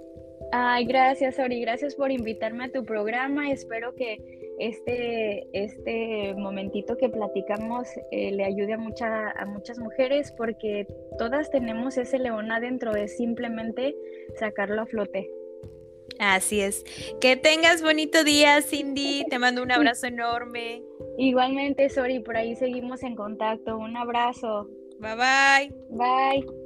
Ay, 0.53 0.85
gracias, 0.85 1.39
Ori. 1.39 1.61
Gracias 1.61 1.95
por 1.95 2.11
invitarme 2.11 2.65
a 2.65 2.73
tu 2.73 2.85
programa. 2.85 3.51
Espero 3.51 3.95
que 3.95 4.19
este, 4.59 5.47
este 5.53 6.35
momentito 6.35 6.97
que 6.97 7.09
platicamos 7.09 7.89
eh, 8.11 8.33
le 8.33 8.45
ayude 8.45 8.75
a, 8.75 8.79
mucha, 8.79 9.31
a 9.31 9.45
muchas 9.47 9.79
mujeres 9.79 10.33
porque 10.37 10.87
todas 11.19 11.51
tenemos 11.51 11.99
ese 11.99 12.19
león 12.19 12.51
adentro, 12.51 12.95
es 12.97 13.17
simplemente 13.17 13.95
sacarlo 14.39 14.83
a 14.83 14.87
flote. 14.87 15.31
Así 16.19 16.61
es. 16.61 16.85
Que 17.21 17.37
tengas 17.37 17.83
bonito 17.83 18.25
día, 18.25 18.63
Cindy. 18.63 19.25
Te 19.29 19.39
mando 19.39 19.63
un 19.63 19.73
abrazo 19.73 20.07
enorme. 20.07 20.83
Igualmente, 21.19 21.91
Sori, 21.91 22.21
por 22.21 22.37
ahí 22.37 22.55
seguimos 22.55 23.03
en 23.03 23.17
contacto. 23.17 23.77
Un 23.77 23.97
abrazo. 23.97 24.71
Bye 24.99 25.17
bye. 25.17 25.75
Bye. 25.91 26.66